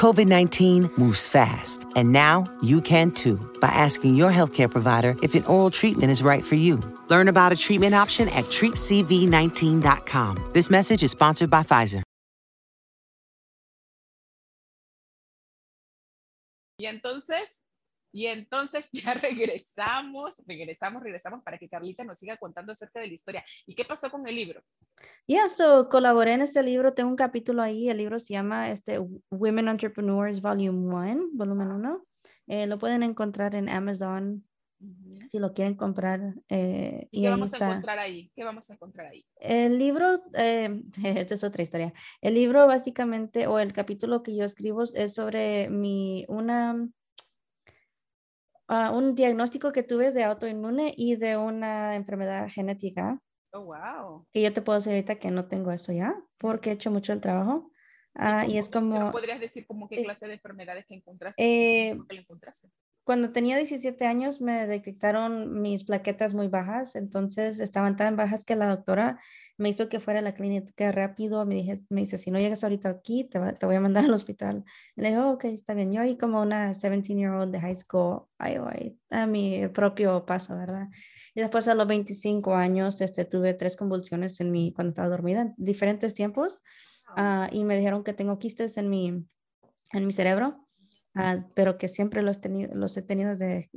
[0.00, 5.34] COVID 19 moves fast, and now you can too by asking your healthcare provider if
[5.34, 6.80] an oral treatment is right for you.
[7.10, 10.52] Learn about a treatment option at treatcv19.com.
[10.54, 12.00] This message is sponsored by Pfizer.
[16.78, 17.64] Y entonces,
[18.12, 23.14] y entonces ya regresamos, regresamos, regresamos para que Carlita nos siga contando acerca de la
[23.14, 23.44] historia.
[23.66, 24.62] ¿Y qué pasó con el libro?
[25.26, 28.70] Ya, yeah, so, colaboré en este libro, tengo un capítulo ahí, el libro se llama
[28.70, 28.98] este,
[29.30, 32.06] Women Entrepreneurs Volume 1, volumen 1.
[32.48, 34.44] Eh, lo pueden encontrar en Amazon,
[35.28, 36.34] si lo quieren comprar.
[36.48, 38.30] Eh, ¿Y, qué vamos a encontrar ahí?
[38.34, 39.24] ¿Qué vamos a encontrar ahí?
[39.36, 41.92] El libro, eh, esta es otra historia.
[42.20, 46.88] El libro básicamente, o el capítulo que yo escribo es sobre mi, una,
[48.70, 53.20] uh, un diagnóstico que tuve de autoinmune y de una enfermedad genética.
[53.52, 54.26] Oh, wow.
[54.32, 57.12] Y yo te puedo decir ahorita que no tengo eso ya, porque he hecho mucho
[57.12, 57.70] el trabajo.
[58.14, 59.10] Uh, y, es como...
[59.10, 61.42] ¿Podrías decir como qué clase de enfermedades que encontraste?
[61.42, 62.70] Eh, ¿Qué encontraste?
[63.10, 68.54] cuando tenía 17 años me detectaron mis plaquetas muy bajas, entonces estaban tan bajas que
[68.54, 69.18] la doctora
[69.60, 72.64] me hizo que fuera a la clínica rápido, me, dije, me dice, si no llegas
[72.64, 74.64] ahorita aquí, te, te voy a mandar al hospital.
[74.96, 75.92] le dije, oh, ok, está bien.
[75.92, 80.88] Yo ahí como una 17-year-old de high school, ahí voy, a mi propio paso, ¿verdad?
[81.34, 85.42] Y después a los 25 años este, tuve tres convulsiones en mi, cuando estaba dormida,
[85.42, 86.60] en diferentes tiempos,
[87.16, 89.24] uh, y me dijeron que tengo quistes en mi,
[89.92, 90.66] en mi cerebro
[91.14, 93.70] Ah, pero que siempre los, tenido, los he tenido desde,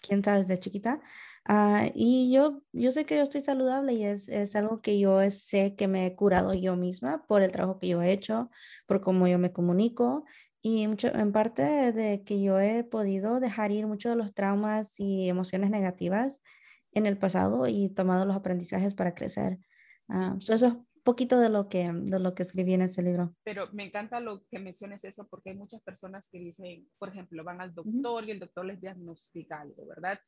[0.00, 1.00] quién sabe, desde chiquita.
[1.48, 5.18] Uh, y yo, yo sé que yo estoy saludable y es, es, algo que yo
[5.30, 8.50] sé que me he curado yo misma por el trabajo que yo he hecho,
[8.86, 10.24] por cómo yo me comunico
[10.62, 15.00] y mucho, en parte de que yo he podido dejar ir muchos de los traumas
[15.00, 16.42] y emociones negativas
[16.92, 19.58] en el pasado y tomado los aprendizajes para crecer.
[20.08, 23.34] Uh, eso poquito de lo que de lo que escribí en ese libro.
[23.44, 27.44] Pero me encanta lo que menciones eso porque hay muchas personas que dicen, por ejemplo,
[27.44, 30.18] van al doctor y el doctor les diagnostica algo, ¿verdad?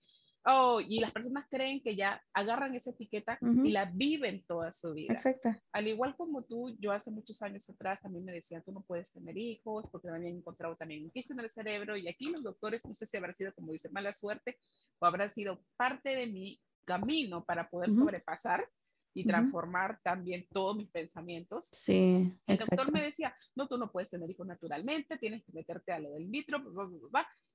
[0.44, 4.92] Oh, y las personas creen que ya agarran esa etiqueta y la viven toda su
[4.92, 5.12] vida.
[5.12, 5.54] Exacto.
[5.72, 9.12] Al igual como tú, yo hace muchos años atrás también me decían, tú no puedes
[9.12, 12.42] tener hijos porque me habían encontrado también un quiste en el cerebro y aquí los
[12.42, 14.58] doctores, no sé si habrá sido, como dice, mala suerte
[14.98, 18.68] o habrá sido parte de mi camino para poder sobrepasar
[19.14, 21.66] y transformar también todos mis pensamientos.
[21.66, 22.32] Sí.
[22.46, 26.00] El doctor me decía, no, tú no puedes tener hijos naturalmente, tienes que meterte a
[26.00, 26.62] lo del vitro,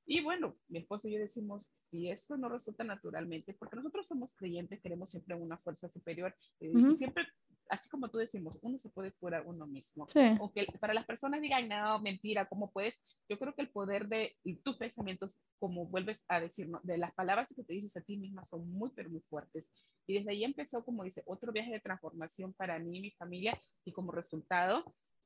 [0.09, 4.33] y bueno, mi esposo y yo decimos, si esto no resulta naturalmente, porque nosotros somos
[4.35, 7.27] creyentes, queremos siempre una fuerza superior, eh, y siempre
[7.69, 10.07] así como tú decimos, uno se puede curar uno mismo.
[10.07, 10.19] Sí.
[10.39, 13.01] Aunque para las personas digan, no, mentira, ¿cómo puedes?
[13.29, 17.53] Yo creo que el poder de tus pensamientos, como vuelves a decir, de las palabras
[17.55, 19.71] que te dices a ti misma son muy, pero muy fuertes.
[20.07, 23.59] Y desde ahí empezó, como dice, otro viaje de transformación para mí y mi familia,
[23.85, 24.83] y como resultado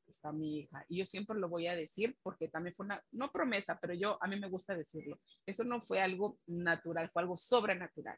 [0.08, 0.86] está mi hija.
[0.89, 4.17] Y yo siempre lo voy a decir porque también fue una, no promesa, pero yo,
[4.21, 5.19] a mí me gusta decirlo.
[5.45, 8.17] Eso no fue algo natural, fue algo sobrenatural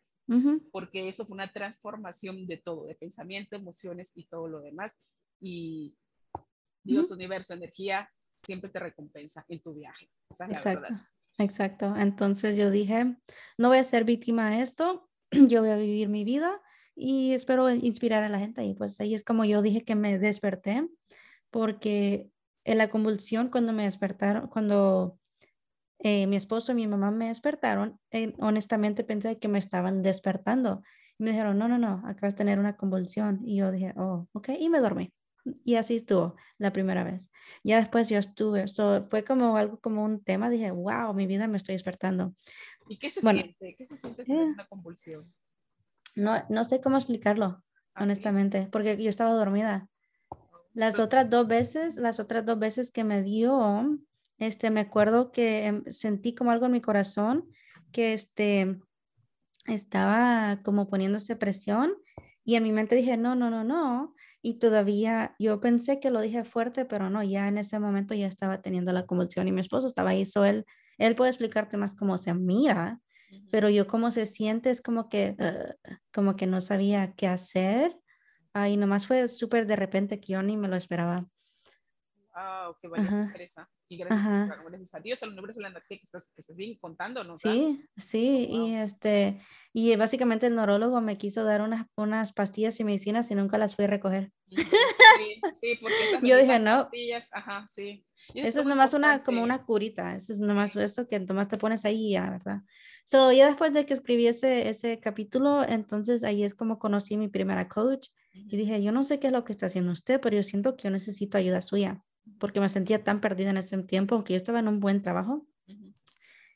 [0.72, 5.00] porque eso fue una transformación de todo, de pensamiento, emociones y todo lo demás.
[5.40, 5.98] Y
[6.84, 8.10] Dios, universo, energía,
[8.44, 10.10] siempre te recompensa en tu viaje.
[10.50, 10.94] Exacto.
[11.38, 11.96] Exacto.
[11.96, 13.16] Entonces yo dije,
[13.58, 16.62] no voy a ser víctima de esto, yo voy a vivir mi vida
[16.96, 18.64] y espero inspirar a la gente.
[18.64, 20.88] Y pues ahí es como yo dije que me desperté,
[21.50, 22.30] porque
[22.66, 25.20] en la convulsión, cuando me despertaron, cuando
[26.04, 30.84] eh, mi esposo y mi mamá me despertaron, eh, honestamente pensé que me estaban despertando.
[31.18, 33.40] Y me dijeron, no, no, no, acabas de tener una convulsión.
[33.46, 35.14] Y yo dije, oh, ok, y me dormí.
[35.64, 37.32] Y así estuvo la primera vez.
[37.64, 38.66] Ya después yo estuve,
[39.10, 42.36] fue como algo como un tema, dije, wow, mi vida me estoy despertando.
[42.90, 43.76] ¿Y qué se siente?
[43.78, 44.52] ¿Qué se siente tener eh.
[44.52, 45.34] una convulsión?
[46.16, 47.64] No, no sé cómo explicarlo,
[47.94, 49.88] ¿Ah, honestamente, porque yo estaba dormida.
[50.74, 54.00] Las otras dos veces, las otras dos veces que me dio,
[54.38, 57.48] este, me acuerdo que em, sentí como algo en mi corazón,
[57.92, 58.80] que este,
[59.68, 61.94] estaba como poniéndose presión
[62.44, 64.16] y en mi mente dije, no, no, no, no.
[64.42, 68.28] Y todavía yo pensé que lo dije fuerte, pero no, ya en ese momento ya
[68.28, 70.66] estaba teniendo la convulsión y mi esposo estaba ahí, so él,
[70.98, 73.00] él puede explicarte más cómo se mira,
[73.52, 75.36] pero yo cómo se siente es como que,
[76.12, 77.98] como que no sabía qué hacer.
[78.54, 81.28] Ahí nomás fue súper de repente que yo ni me lo esperaba.
[82.36, 83.70] Ah, qué buena sorpresa.
[83.88, 87.38] Y gracias, a Dios, al universo que estás, que estás bien contando, ¿no?
[87.38, 89.40] Sí, sí, oh, y este,
[89.72, 93.76] y básicamente el neurólogo me quiso dar unas, unas pastillas y medicinas y nunca las
[93.76, 94.32] fui a recoger.
[94.48, 94.56] Sí,
[95.56, 96.84] sí porque esas Yo dije, no.
[96.84, 98.04] Pastillas, ajá, sí.
[98.34, 101.86] eso es nomás una, como una curita, eso es nomás eso que nomás te pones
[101.86, 102.62] ahí ya, ¿verdad?
[103.06, 107.18] So, ya después de que escribí ese, ese capítulo, entonces ahí es como conocí a
[107.18, 110.20] mi primera coach y dije, yo no sé qué es lo que está haciendo usted,
[110.20, 112.04] pero yo siento que yo necesito ayuda suya
[112.40, 115.48] porque me sentía tan perdida en ese tiempo, aunque yo estaba en un buen trabajo.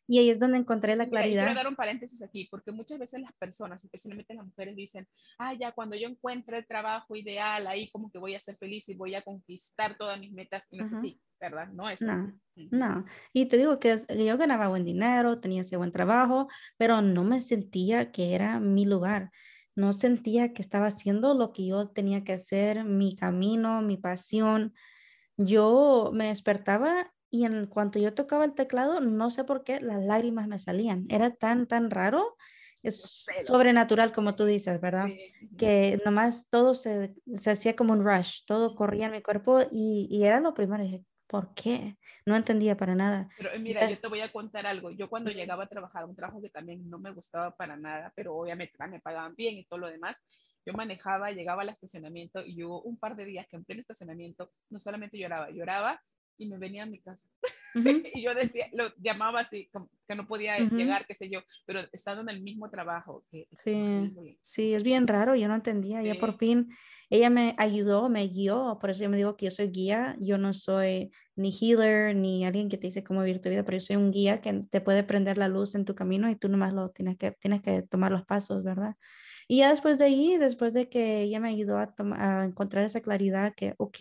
[0.09, 1.43] Y ahí es donde encontré la claridad.
[1.43, 5.05] quiero dar un paréntesis aquí, porque muchas veces las personas, especialmente las mujeres, dicen,
[5.37, 8.87] ah, ya cuando yo encuentre el trabajo ideal, ahí como que voy a ser feliz
[8.87, 10.65] y voy a conquistar todas mis metas.
[10.71, 11.67] Y no es así, ¿verdad?
[11.73, 12.69] No es no, así.
[12.71, 17.25] No, y te digo que yo ganaba buen dinero, tenía ese buen trabajo, pero no
[17.25, 19.31] me sentía que era mi lugar.
[19.75, 24.73] No sentía que estaba haciendo lo que yo tenía que hacer, mi camino, mi pasión
[25.37, 30.03] yo me despertaba y en cuanto yo tocaba el teclado, no sé por qué las
[30.05, 31.05] lágrimas me salían.
[31.09, 32.35] Era tan, tan raro.
[32.83, 35.07] Es sobrenatural, como tú dices, ¿verdad?
[35.57, 40.07] Que nomás todo se, se, hacía como un rush, todo corría en mi cuerpo y,
[40.09, 40.83] y era lo primero.
[40.83, 41.97] dije, ¿por qué?
[42.25, 43.29] No entendía para nada.
[43.37, 44.91] Pero eh, mira, yo te voy a contar algo.
[44.91, 48.35] Yo cuando llegaba a trabajar, un trabajo que también no me gustaba para nada, pero
[48.35, 50.25] obviamente me pagaban bien y todo lo demás,
[50.65, 54.51] yo manejaba, llegaba al estacionamiento y hubo un par de días que en pleno estacionamiento
[54.69, 56.01] no solamente lloraba, lloraba
[56.37, 57.29] y me venía a mi casa.
[58.15, 59.69] y yo decía, lo llamaba así,
[60.07, 63.25] que no podía llegar, qué sé yo, pero estando en el mismo trabajo.
[63.29, 66.69] Que sí, sí, es bien raro, yo no entendía, ya por fin
[67.09, 70.37] ella me ayudó, me guió, por eso yo me digo que yo soy guía, yo
[70.37, 73.81] no soy ni healer, ni alguien que te dice cómo vivir tu vida, pero yo
[73.81, 76.73] soy un guía que te puede prender la luz en tu camino y tú nomás
[76.73, 78.95] lo tienes que, tienes que tomar los pasos, ¿verdad?
[79.47, 83.01] Y ya después de ahí, después de que ella me ayudó a, a encontrar esa
[83.01, 83.97] claridad que, ok,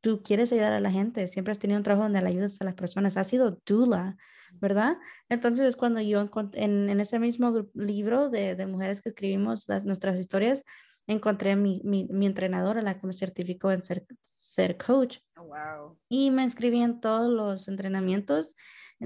[0.00, 2.64] tú quieres ayudar a la gente, siempre has tenido un trabajo donde le ayudas a
[2.64, 4.16] las personas, has sido dula,
[4.60, 4.96] ¿verdad?
[5.28, 9.84] Entonces es cuando yo en, en ese mismo libro de, de, mujeres que escribimos las,
[9.84, 10.64] nuestras historias,
[11.12, 15.18] encontré mi, mi, mi entrenadora, la que me certificó en ser, ser coach.
[15.36, 15.98] Oh, wow.
[16.08, 18.56] Y me inscribí en todos los entrenamientos,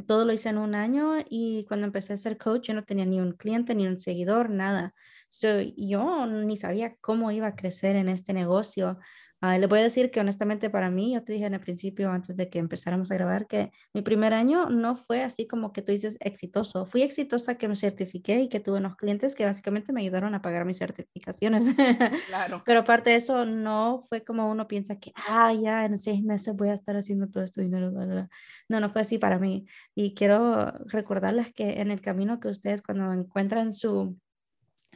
[0.06, 3.06] todo lo hice en un año y cuando empecé a ser coach yo no tenía
[3.06, 4.94] ni un cliente, ni un seguidor, nada.
[5.28, 8.98] So, yo ni sabía cómo iba a crecer en este negocio.
[9.44, 12.10] Uh, le voy a decir que honestamente para mí, yo te dije en el principio,
[12.10, 15.82] antes de que empezáramos a grabar, que mi primer año no fue así como que
[15.82, 16.86] tú dices exitoso.
[16.86, 20.40] Fui exitosa que me certifiqué y que tuve unos clientes que básicamente me ayudaron a
[20.40, 21.66] pagar mis certificaciones.
[22.28, 22.62] Claro.
[22.64, 26.54] Pero aparte de eso, no fue como uno piensa que, ah, ya en seis meses
[26.56, 27.90] voy a estar haciendo todo este dinero.
[27.90, 29.66] No, no fue así para mí.
[29.94, 34.16] Y quiero recordarles que en el camino que ustedes cuando encuentran su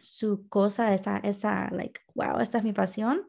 [0.01, 3.27] su cosa, esa, esa, like, wow, esta es mi pasión,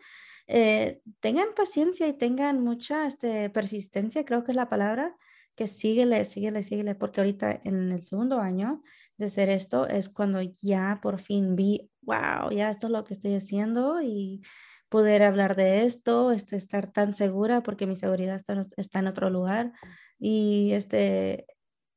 [0.51, 5.15] eh, tengan paciencia y tengan mucha este, persistencia, creo que es la palabra,
[5.55, 8.81] que síguele, síguele, síguele, porque ahorita en el segundo año
[9.17, 13.13] de hacer esto es cuando ya por fin vi, wow, ya esto es lo que
[13.13, 14.41] estoy haciendo y
[14.89, 19.29] poder hablar de esto, este, estar tan segura porque mi seguridad está, está en otro
[19.29, 19.71] lugar
[20.17, 21.45] y este,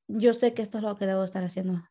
[0.08, 1.82] yo sé que esto es lo que debo estar haciendo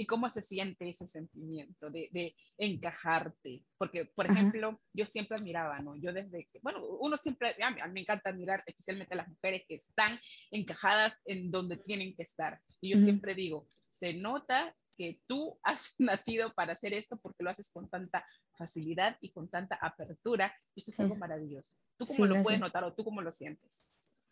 [0.00, 3.62] y cómo se siente ese sentimiento de, de encajarte.
[3.76, 5.94] Porque, por ejemplo, yo siempre admiraba, ¿no?
[5.94, 9.64] Yo desde que, bueno, uno siempre, a mí, me encanta admirar especialmente a las mujeres
[9.68, 10.18] que están
[10.50, 12.62] encajadas en donde tienen que estar.
[12.80, 17.50] Y yo siempre digo, se nota que tú has nacido para hacer esto porque lo
[17.50, 18.24] haces con tanta
[18.56, 20.56] facilidad y con tanta apertura.
[20.74, 21.76] Y eso es algo maravilloso.
[21.98, 23.84] ¿Tú cómo lo puedes notar o tú cómo lo sientes?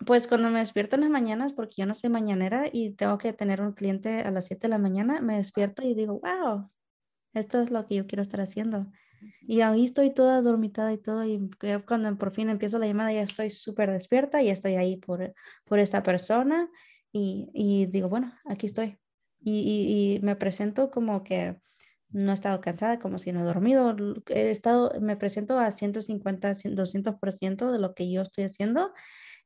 [0.06, 3.32] Pues cuando me despierto en las mañanas, porque yo no soy mañanera y tengo que
[3.32, 6.66] tener un cliente a las 7 de la mañana, me despierto y digo, wow,
[7.34, 8.86] esto es lo que yo quiero estar haciendo.
[9.42, 11.50] Y ahí estoy toda dormitada y todo, y
[11.86, 15.34] cuando por fin empiezo la llamada ya estoy súper despierta y estoy ahí por,
[15.64, 16.70] por esta persona
[17.12, 18.98] y, y digo, bueno, aquí estoy.
[19.40, 21.60] Y, y, y, me presento como que
[22.10, 23.94] no he estado cansada, como si no he dormido.
[24.28, 28.92] He estado, me presento a 150, 200% de lo que yo estoy haciendo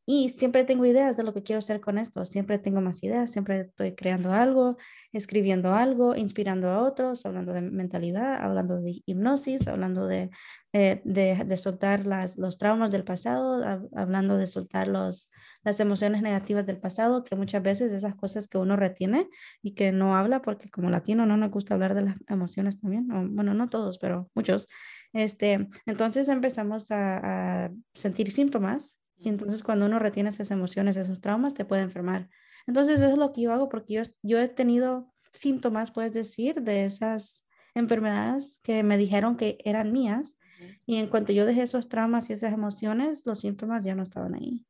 [0.04, 2.24] y siempre tengo ideas de lo que quiero hacer con esto.
[2.24, 4.76] Siempre tengo más ideas, siempre estoy creando algo,
[5.12, 10.30] escribiendo algo, inspirando a otros, hablando de mentalidad, hablando de hipnosis, hablando de,
[10.72, 13.62] eh, de, soltar las, los traumas del pasado,
[13.94, 15.30] hablando de soltar los,
[15.62, 19.28] las emociones negativas del pasado, que muchas veces esas cosas que uno retiene
[19.62, 23.06] y que no habla, porque como latino no nos gusta hablar de las emociones también,
[23.36, 24.66] bueno, no todos, pero muchos.
[25.12, 31.20] Este, entonces empezamos a, a sentir síntomas y entonces cuando uno retiene esas emociones, esos
[31.20, 32.28] traumas, te puede enfermar.
[32.66, 36.62] Entonces eso es lo que yo hago porque yo, yo he tenido síntomas, puedes decir,
[36.62, 40.38] de esas enfermedades que me dijeron que eran mías.
[40.86, 44.34] Y en cuanto yo dejé esos traumas y esas emociones, los síntomas ya no estaban
[44.34, 44.66] ahí.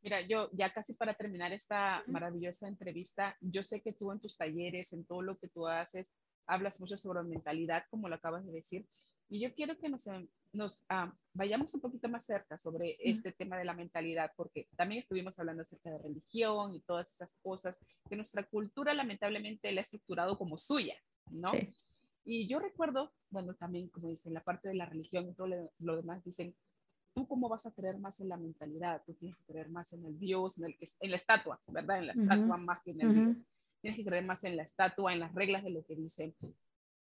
[0.00, 4.36] Mira, yo ya casi para terminar esta maravillosa entrevista, yo sé que tú en tus
[4.36, 6.14] talleres, en todo lo que tú haces,
[6.46, 8.86] hablas mucho sobre mentalidad, como lo acabas de decir,
[9.28, 13.32] y yo quiero que nos, em, nos ah, vayamos un poquito más cerca sobre este
[13.32, 17.80] tema de la mentalidad, porque también estuvimos hablando acerca de religión y todas esas cosas
[18.08, 20.96] que nuestra cultura lamentablemente la ha estructurado como suya,
[21.30, 21.50] ¿no?
[22.24, 25.48] Y yo recuerdo, bueno, también como dicen, la parte de la religión y todo
[25.78, 26.54] lo, demás, dicen,
[27.14, 29.02] ¿tú cómo vas a creer más en la mentalidad?
[29.06, 31.98] Tú tienes que creer más en el Dios, en, el, en la estatua, ¿verdad?
[31.98, 33.46] En la estatua más que en el Dios.
[33.80, 36.34] Tienes que creer más en la estatua, en las reglas de lo que dicen.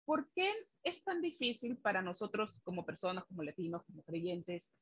[0.08, 0.50] ¿Por qué
[0.84, 4.74] es tan difícil para nosotros como personas, como latinos, como creyentes,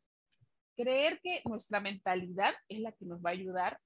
[0.76, 3.80] creer que nuestra mentalidad es la que nos va a ayudar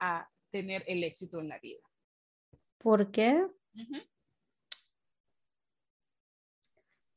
[0.00, 1.80] a tener el éxito en la vida?
[2.76, 3.42] ¿Por qué?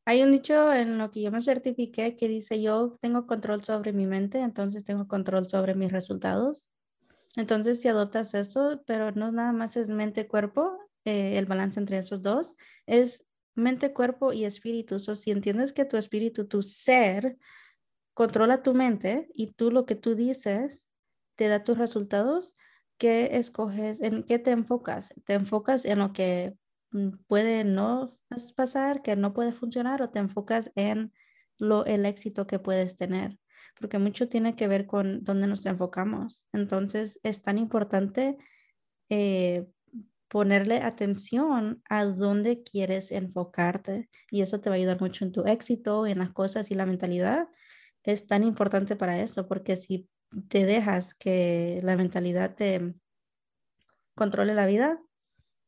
[0.05, 3.91] Hay un dicho en lo que yo me certifiqué que dice yo tengo control sobre
[3.91, 6.71] mi mente, entonces tengo control sobre mis resultados.
[7.36, 12.21] Entonces, si adoptas eso, pero no nada más es mente-cuerpo, eh, el balance entre esos
[12.21, 12.55] dos,
[12.86, 13.24] es
[13.56, 14.99] mente, cuerpo y espíritu.
[14.99, 17.38] So, si entiendes que tu espíritu, tu ser,
[18.14, 20.89] controla tu mente y tú lo que tú dices
[21.36, 22.56] te da tus resultados,
[22.97, 24.01] ¿qué escoges?
[24.01, 25.14] ¿En qué te enfocas?
[25.26, 26.56] ¿Te enfocas en lo que
[26.91, 28.10] mm, puede no
[28.56, 31.14] pasar, que no puede funcionar o te enfocas en
[31.58, 33.38] lo, el éxito que puedes tener?
[33.80, 36.45] Porque mucho tiene que ver con dónde nos enfocamos.
[36.53, 38.38] Entonces es tan importante
[39.10, 39.66] eh,
[40.36, 45.45] ponerle atención a dónde quieres enfocarte y eso te va a ayudar mucho en tu
[45.45, 47.47] éxito, en las cosas y la mentalidad.
[48.03, 50.09] Es tan importante para eso porque si
[50.49, 52.95] te dejas que la mentalidad te
[54.13, 54.99] controle la vida,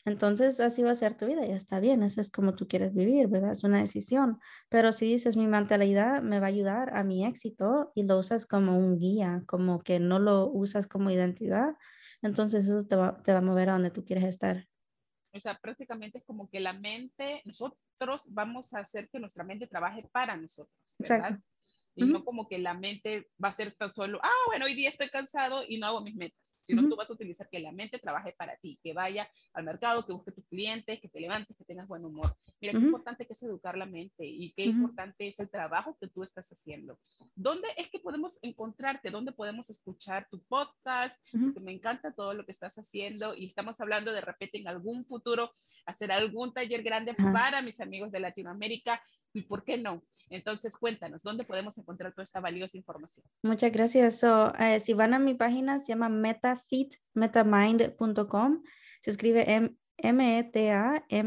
[0.03, 2.93] entonces así va a ser tu vida, ya está bien, eso es como tú quieres
[2.93, 3.53] vivir, ¿verdad?
[3.53, 4.38] Es una decisión.
[4.68, 8.45] Pero si dices mi mentalidad me va a ayudar a mi éxito y lo usas
[8.45, 11.76] como un guía, como que no lo usas como identidad,
[12.22, 14.68] entonces eso te va, te va a mover a donde tú quieres estar.
[15.34, 19.68] O sea, prácticamente es como que la mente, nosotros vamos a hacer que nuestra mente
[19.68, 21.18] trabaje para nosotros, ¿verdad?
[21.18, 21.57] Exacto
[21.98, 24.89] y no como que la mente va a ser tan solo, ah, bueno, hoy día
[24.89, 27.98] estoy cansado y no hago mis metas, sino tú vas a utilizar que la mente
[27.98, 31.66] trabaje para ti, que vaya al mercado, que busque tus clientes, que te levantes, que
[31.66, 32.36] tengas buen humor.
[32.62, 36.08] Mira, qué importante que es educar la mente y qué importante es el trabajo que
[36.08, 37.00] tú estás haciendo.
[37.36, 39.10] ¿Dónde es que podemos encontrarte?
[39.10, 41.26] ¿Dónde podemos escuchar tu podcast?
[41.32, 45.06] Porque me encanta todo lo que estás haciendo y estamos hablando de repente en algún
[45.06, 45.52] futuro
[45.86, 49.02] hacer algún taller grande para mis amigos de Latinoamérica
[49.38, 50.04] y por qué no.
[50.30, 53.26] Entonces, cuéntanos, ¿dónde podemos encontrar toda esta valiosa información?
[53.44, 54.22] Muchas gracias.
[54.60, 58.64] Eh, si van a mi página, se llama metafit, metamind.com.
[59.00, 61.24] Se escribe M-E-T-A-M-I,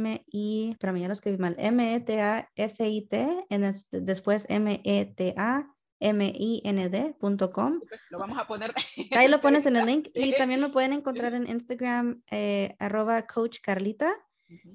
[0.78, 3.46] para mí ya lo escribí mal, M-E-T-A-F-I-T,
[3.90, 5.74] después M-E-T-A.
[6.02, 7.80] M-I-N-D.com.
[7.86, 8.72] Pues lo vamos a poner.
[9.10, 10.08] Ahí lo pones en el link.
[10.14, 14.10] Y también me pueden encontrar en Instagram, eh, arroba Coach Carlita.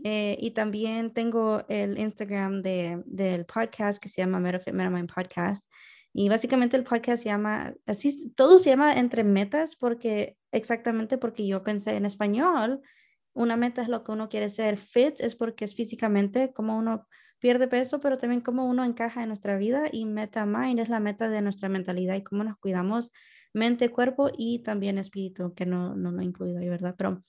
[0.04, 5.68] Eh, y también tengo el Instagram de, del podcast que se llama MetaFit MetaMind Podcast.
[6.14, 11.46] Y básicamente el podcast se llama, así, todo se llama entre metas porque exactamente porque
[11.46, 12.82] yo pensé en español,
[13.34, 17.06] una meta es lo que uno quiere ser, fit es porque es físicamente como uno
[17.40, 21.02] pierde peso, pero también como uno encaja en nuestra vida y meta mind es la
[21.02, 23.12] meta de nuestra mentalidad y cómo nos cuidamos
[23.54, 26.96] mente, cuerpo y también espíritu, que no, no lo he incluido ahí, ¿verdad?
[26.98, 27.24] Pero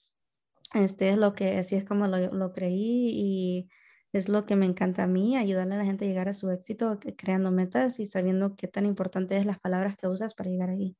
[0.74, 3.68] este es lo que, así es como lo, lo, creí y
[4.12, 6.50] es lo que me encanta a mí, ayudarle a la gente a llegar a su
[6.50, 10.70] éxito creando metas y sabiendo qué tan importante es las palabras que usas para llegar
[10.70, 10.96] ahí.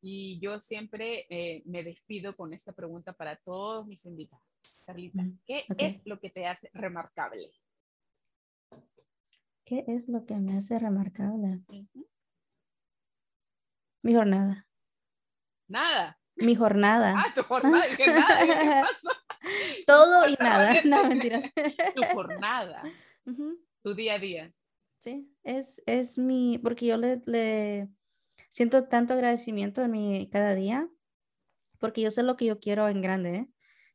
[0.00, 4.44] Y yo siempre eh, me despido con esta pregunta para todos mis invitados.
[4.84, 7.52] Carlita, ¿qué es lo que te hace remarcable?
[9.64, 11.60] ¿Qué es lo que me hace remarcable?
[14.02, 14.66] Mi jornada.
[15.68, 17.14] Nada mi jornada.
[17.16, 18.86] Ah, tu jornada, ¿qué, nada?
[19.86, 20.74] Todo y nada.
[20.84, 21.44] No, mentiras.
[21.94, 22.82] Tu jornada.
[23.82, 24.52] Tu día a día.
[24.98, 27.88] Sí, es, es mi, porque yo le, le
[28.48, 30.88] siento tanto agradecimiento en mi cada día,
[31.78, 33.34] porque yo sé lo que yo quiero en grande.
[33.34, 33.48] ¿eh?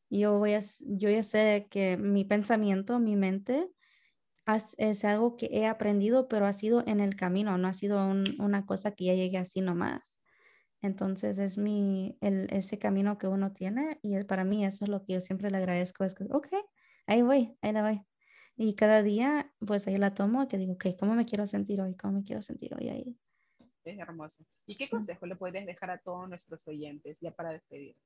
[0.10, 3.70] Yo, voy a, yo ya sé que mi pensamiento, mi mente,
[4.78, 8.00] es algo que he aprendido, pero ha sido en el camino, no ha sido
[8.40, 10.17] una cosa que ya llegue así nomás.
[10.88, 14.90] Entonces es mi, el, ese camino que uno tiene y es, para mí eso es
[14.90, 16.48] lo que yo siempre le agradezco, es que, ok,
[17.06, 18.02] ahí voy, ahí la voy.
[18.56, 21.96] Y cada día, pues ahí la tomo, que digo, ok, ¿cómo me quiero sentir hoy?
[21.96, 23.18] ¿Cómo me quiero sentir hoy ahí?
[23.84, 24.44] Es hermoso.
[24.66, 28.02] ¿Y qué consejo le puedes dejar a todos nuestros oyentes ya para despedirte?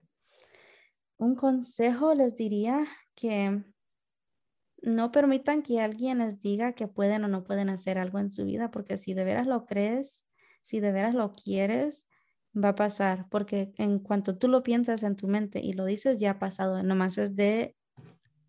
[1.17, 3.63] Un consejo les diría que
[4.81, 8.45] no permitan que alguien les diga que pueden o no pueden hacer algo en su
[8.45, 10.25] vida, porque si de veras lo crees,
[10.61, 12.07] si de veras lo quieres,
[12.55, 16.19] va a pasar, porque en cuanto tú lo piensas en tu mente y lo dices,
[16.19, 17.75] ya ha pasado, nomás es de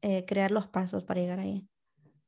[0.02, 1.68] eh, crear los pasos para llegar ahí.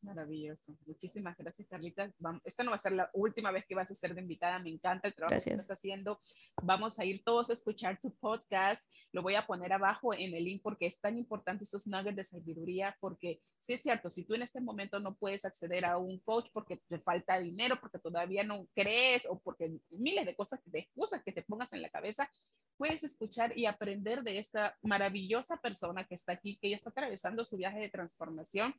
[0.04, 0.76] Maravilloso.
[0.86, 2.12] Muchísimas gracias, Carlita.
[2.44, 4.58] esta no va a ser la última vez que vas a ser de invitada.
[4.58, 6.20] Me encanta el trabajo que estás haciendo.
[6.62, 8.92] Vamos a ir todos a escuchar tu podcast.
[9.12, 12.24] Lo voy a poner abajo en el link porque es tan importante estos nuggets de
[12.24, 12.96] sabiduría.
[13.00, 16.48] Porque sí es cierto, si tú en este momento no puedes acceder a un coach
[16.52, 21.22] porque te falta dinero, porque todavía no crees o porque miles de cosas, de excusas
[21.24, 22.30] que te pongas en la cabeza,
[22.76, 27.44] puedes escuchar y aprender de esta maravillosa persona que está aquí, que ya está atravesando
[27.44, 28.74] su viaje de transformación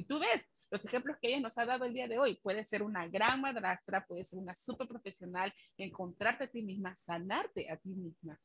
[0.00, 2.36] y tú ves los ejemplos que ella nos ha dado el día de hoy.
[2.36, 7.70] Puede ser una gran madrastra, puede ser una súper profesional, encontrarte a ti misma, sanarte
[7.70, 8.40] a ti misma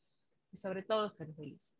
[0.51, 1.77] y sobre todo ser feliz.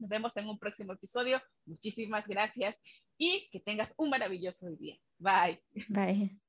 [0.00, 1.40] Nos vemos en un próximo episodio.
[1.64, 2.80] Muchísimas gracias
[3.16, 4.96] y que tengas un maravilloso día.
[5.16, 5.62] Bye.
[5.88, 6.40] Bye.